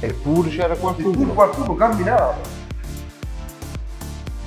Eppure 0.00 0.50
c'era 0.50 0.76
qualcuno. 0.76 1.32
qualcuno 1.32 1.74
camminava. 1.76 2.63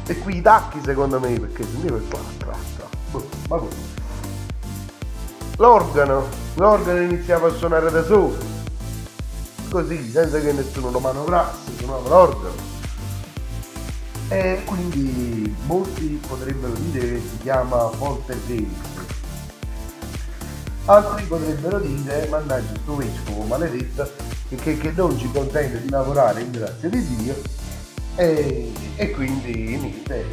E 0.09 0.17
qui 0.19 0.37
i 0.37 0.41
tacchi 0.41 0.79
secondo 0.83 1.19
me, 1.19 1.37
perché 1.37 1.63
sentiva 1.63 1.97
il 1.97 2.07
tra 2.07 2.19
tra 2.37 2.55
tra. 2.77 2.87
Boh, 3.11 3.27
ma 3.49 3.57
così. 3.57 3.75
L'organo, 5.57 6.27
l'organo 6.55 7.01
iniziava 7.01 7.49
a 7.49 7.53
suonare 7.53 7.91
da 7.91 8.03
solo, 8.05 8.37
così, 9.69 10.09
senza 10.09 10.39
che 10.39 10.53
nessuno 10.53 10.91
lo 10.91 10.99
manovrasse, 10.99 11.75
suonava 11.77 12.07
l'organo. 12.07 12.55
E 14.29 14.61
quindi 14.65 15.53
molti 15.65 16.21
potrebbero 16.25 16.73
dire 16.73 17.07
che 17.07 17.21
si 17.29 17.37
chiama 17.41 17.77
poltergeist. 17.97 19.05
Altri 20.85 21.25
potrebbero 21.25 21.79
dire, 21.79 22.27
mannaggia 22.29 22.79
sto 22.81 22.95
vescovo 22.95 23.43
maledetto, 23.43 24.09
che, 24.47 24.77
che- 24.77 24.93
non 24.95 25.17
ci 25.17 25.29
consente 25.31 25.81
di 25.81 25.89
lavorare 25.89 26.41
in 26.41 26.51
grazia 26.51 26.87
di 26.87 27.05
Dio 27.15 27.35
e, 28.17 28.73
e 28.95 29.11
quindi 29.11 29.77
niente, 29.77 30.25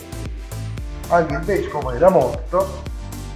anche 1.09 1.35
il 1.35 1.41
vescovo 1.41 1.93
era 1.93 2.09
morto, 2.09 2.83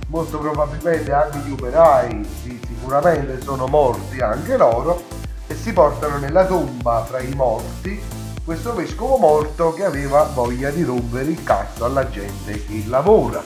molto 0.09 0.39
probabilmente 0.39 1.13
anche 1.13 1.39
gli 1.39 1.53
operai 1.53 2.27
sicuramente 2.67 3.41
sono 3.43 3.67
morti 3.67 4.21
anche 4.21 4.57
loro 4.57 5.03
e 5.47 5.55
si 5.55 5.73
portano 5.73 6.17
nella 6.19 6.47
tomba 6.47 7.05
fra 7.07 7.21
i 7.21 7.35
morti 7.35 8.01
questo 8.43 8.75
vescovo 8.75 9.19
morto 9.19 9.75
che 9.75 9.85
aveva 9.85 10.23
voglia 10.23 10.71
di 10.71 10.83
rompere 10.83 11.29
il 11.29 11.45
cazzo 11.45 11.85
alla 11.85 12.09
gente 12.09 12.65
che 12.65 12.85
lavora, 12.87 13.43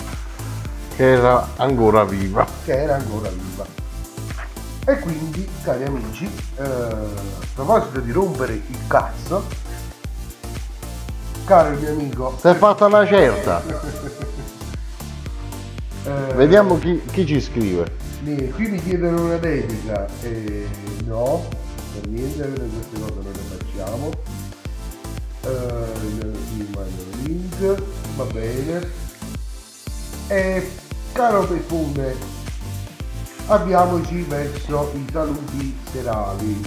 Che 0.94 1.04
era 1.04 1.48
ancora 1.56 2.04
viva. 2.04 2.46
che 2.64 2.80
era 2.82 2.94
ancora 2.94 3.28
viva. 3.28 3.66
E 4.86 4.98
quindi, 5.00 5.48
cari 5.64 5.82
amici, 5.82 6.30
eh, 6.56 6.62
a 6.62 6.96
proposito 7.52 7.98
di 7.98 8.12
rompere 8.12 8.52
il 8.52 8.78
cazzo, 8.86 9.44
caro 11.44 11.74
il 11.74 11.80
mio 11.80 11.90
amico, 11.90 12.36
Si 12.40 12.46
è 12.48 12.54
fatta 12.54 12.86
una 12.86 13.06
certa. 13.06 13.62
eh, 16.04 16.34
Vediamo 16.34 16.78
chi, 16.78 17.00
chi 17.10 17.26
ci 17.26 17.40
scrive. 17.40 18.00
Qui 18.22 18.68
mi 18.68 18.80
chiedono 18.80 19.24
una 19.24 19.36
dedica 19.36 20.06
e 20.22 20.68
no, 21.06 21.44
per 21.92 22.08
niente 22.08 22.48
queste 22.48 23.00
cose 23.00 23.14
non 23.14 23.32
le 23.32 23.56
facciamo. 23.56 24.10
Eh, 25.44 26.30
mi 26.54 26.68
mando 26.72 27.02
il 27.02 27.22
link, 27.24 27.82
va 28.16 28.24
bene. 28.24 28.90
E 30.28 30.70
caro 31.12 31.44
Peppone, 31.46 32.14
avviamoci 33.46 34.22
verso 34.22 34.92
i 34.94 35.04
saluti 35.10 35.76
serali. 35.90 36.60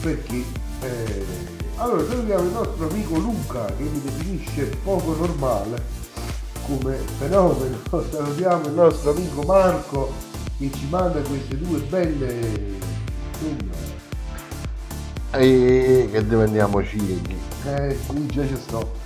Perché 0.00 0.42
eh, 0.80 1.26
allora 1.76 2.04
salutiamo 2.06 2.42
il 2.42 2.52
nostro 2.52 2.88
amico 2.88 3.18
Luca 3.18 3.64
che 3.66 3.82
mi 3.82 4.00
definisce 4.00 4.76
poco 4.82 5.14
normale 5.14 5.82
come 6.66 6.96
fenomeno. 7.18 7.76
Salutiamo 8.10 8.66
il 8.66 8.72
nostro 8.72 9.10
amico 9.10 9.42
Marco 9.42 10.12
che 10.58 10.70
ci 10.74 10.86
manda 10.88 11.20
queste 11.20 11.58
due 11.58 11.78
belle 11.80 12.74
E 15.32 16.08
che 16.10 16.26
diventiamo 16.26 16.82
ciechi. 16.82 17.36
eh, 17.66 17.98
qui 18.06 18.26
già 18.26 18.46
ci 18.46 18.56
sto. 18.56 19.04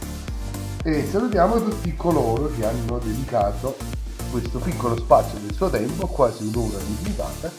E 0.83 1.07
salutiamo 1.11 1.63
tutti 1.63 1.95
coloro 1.97 2.51
che 2.57 2.65
hanno 2.65 2.99
dedicato 2.99 3.77
questo 4.31 4.59
piccolo 4.61 4.97
spazio 4.97 5.39
del 5.41 5.55
suo 5.55 5.69
tempo, 5.69 6.07
quasi 6.07 6.45
un'ora 6.45 6.79
di 6.79 6.97
puntata, 7.03 7.51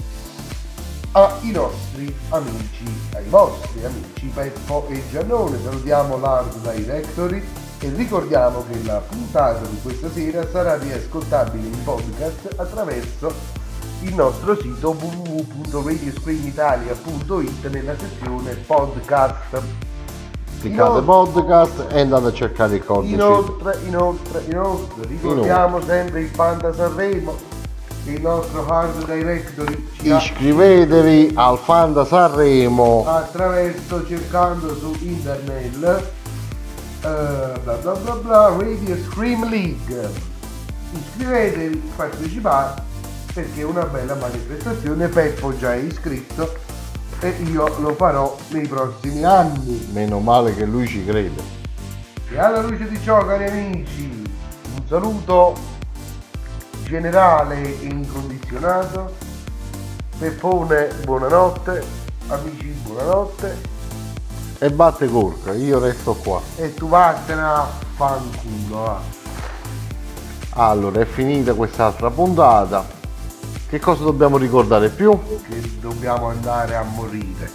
ai 1.13 1.51
nostri 1.51 2.15
amici, 2.29 2.85
ai 3.15 3.27
vostri 3.27 3.83
amici 3.83 4.27
Peppo 4.33 4.85
e 4.87 5.03
Giannone. 5.11 5.59
Salutiamo 5.61 6.17
l'Art 6.17 6.71
Directory 6.71 7.43
e 7.79 7.89
ricordiamo 7.95 8.63
che 8.69 8.81
la 8.83 8.99
puntata 8.99 9.65
di 9.67 9.77
questa 9.81 10.09
sera 10.09 10.47
sarà 10.49 10.77
riascoltabile 10.77 11.67
in 11.67 11.83
podcast 11.83 12.53
attraverso 12.55 13.59
il 14.01 14.13
nostro 14.15 14.55
sito 14.55 14.91
www.radioscreenitalia.it 14.91 17.67
nella 17.67 17.97
sezione 17.97 18.53
podcast. 18.55 19.61
Cliccate 20.61 21.01
Inoltre- 21.01 21.05
podcast 21.05 21.87
e 21.91 21.99
andate 22.01 22.27
a 22.27 22.33
cercare 22.33 22.75
il 22.75 22.85
codice. 22.85 23.15
Inoltre, 23.15 23.79
inoltre, 23.85 24.43
inoltre, 24.47 25.07
ricordiamo 25.07 25.81
sempre 25.81 26.21
il 26.21 26.29
Panda 26.29 26.71
Sanremo 26.71 27.35
il 28.05 28.21
nostro 28.21 28.65
hard 28.67 29.05
directory 29.05 29.87
Iscrivetevi 30.01 31.31
al 31.35 31.57
Fanda 31.59 32.03
Sanremo. 32.05 33.05
attraverso 33.07 34.05
cercando 34.07 34.75
su 34.75 34.95
internet 35.01 35.75
eh, 37.03 37.59
bla 37.63 37.73
bla 37.81 37.91
bla 37.93 38.13
bla 38.15 38.55
Radio 38.57 38.97
Scream 39.09 39.47
League 39.49 40.09
iscrivetevi 40.93 41.81
partecipate 41.95 42.81
perché 43.33 43.61
è 43.61 43.63
una 43.63 43.85
bella 43.85 44.15
manifestazione 44.15 45.07
Peppo 45.07 45.55
già 45.57 45.73
è 45.73 45.77
iscritto 45.77 46.53
e 47.21 47.29
io 47.51 47.75
lo 47.79 47.93
farò 47.93 48.35
nei 48.49 48.67
prossimi 48.67 49.23
anni 49.23 49.87
Meno 49.93 50.19
male 50.19 50.55
che 50.55 50.65
lui 50.65 50.87
ci 50.87 51.05
crede. 51.05 51.41
e 52.31 52.37
alla 52.39 52.61
luce 52.61 52.87
di 52.89 52.99
ciò 53.03 53.23
cari 53.25 53.45
amici 53.47 54.09
un 54.75 54.81
saluto 54.87 55.55
generale 56.91 57.61
e 57.61 57.85
incondizionato 57.85 59.15
Peppone 60.19 60.89
buonanotte 61.05 61.83
amici 62.27 62.67
buonanotte 62.83 63.61
E 64.59 64.69
batte 64.71 65.07
corca, 65.07 65.53
io 65.53 65.79
resto 65.79 66.13
qua. 66.15 66.41
e 66.57 66.73
tu 66.73 66.89
vattene 66.89 67.41
a 67.41 67.65
fanculo 67.95 68.75
va. 68.83 69.01
Allora, 70.53 70.99
è 70.99 71.05
finita 71.05 71.53
quest'altra 71.53 72.09
puntata. 72.11 72.85
Che 73.69 73.79
cosa 73.79 74.03
dobbiamo 74.03 74.37
ricordare 74.37 74.89
più? 74.89 75.17
che 75.47 75.79
dobbiamo 75.79 76.27
andare 76.27 76.75
a 76.75 76.83
morire. 76.83 77.49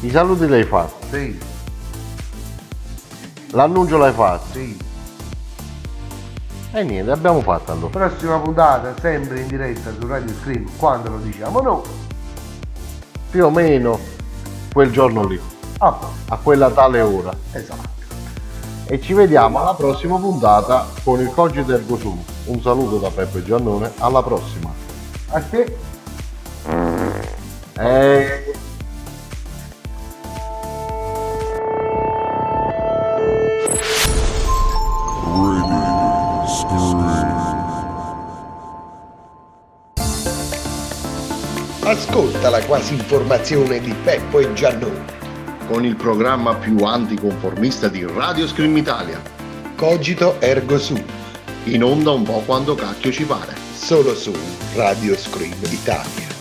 I 0.00 0.10
saluti 0.10 0.48
l'hai 0.48 0.64
fatti, 0.64 1.06
Sì, 1.10 1.38
l'annuncio 3.50 3.98
l'hai 3.98 4.12
fatto. 4.14 4.46
sì. 4.52 4.92
E 6.76 6.82
niente, 6.82 7.12
abbiamo 7.12 7.40
fatto 7.40 7.70
allora. 7.70 8.06
Prossima 8.08 8.38
puntata 8.40 8.94
sempre 9.00 9.38
in 9.40 9.46
diretta 9.46 9.92
su 9.96 10.06
Radio 10.08 10.34
Scream 10.42 10.68
quando 10.76 11.10
lo 11.10 11.18
diciamo 11.18 11.60
noi. 11.60 11.82
Più 13.30 13.44
o 13.44 13.50
meno 13.50 13.98
quel 14.72 14.90
giorno 14.90 15.24
lì, 15.24 15.40
Ah, 15.78 15.96
a 16.30 16.36
quella 16.42 16.70
tale 16.70 17.00
ora. 17.00 17.32
esatto. 17.52 17.92
E 18.86 19.00
ci 19.00 19.12
vediamo 19.14 19.60
alla 19.60 19.74
prossima 19.74 20.18
puntata 20.18 20.86
con 21.04 21.20
il 21.20 21.30
Cogito 21.32 21.72
Ergo 21.72 21.96
Sum. 21.96 22.20
Un 22.46 22.60
saluto 22.60 22.98
da 22.98 23.08
Peppe 23.10 23.44
Giannone, 23.44 23.92
alla 23.98 24.22
prossima. 24.22 24.72
A 25.30 25.40
te 25.40 25.76
Eh, 27.76 28.43
quasi 42.74 42.94
informazione 42.94 43.78
di 43.78 43.94
Peppo 44.02 44.40
e 44.40 44.52
Giannone. 44.52 45.04
Con 45.68 45.84
il 45.84 45.94
programma 45.94 46.56
più 46.56 46.76
anticonformista 46.78 47.86
di 47.86 48.04
Radio 48.04 48.48
Scream 48.48 48.76
Italia. 48.76 49.22
Cogito 49.76 50.40
ergo 50.40 50.76
sum, 50.76 51.00
In 51.66 51.84
onda 51.84 52.10
un 52.10 52.24
po' 52.24 52.42
quando 52.44 52.74
cacchio 52.74 53.12
ci 53.12 53.22
pare. 53.22 53.54
solo 53.76 54.16
su 54.16 54.32
Radio 54.74 55.16
Scream 55.16 55.54
Italia. 55.70 56.33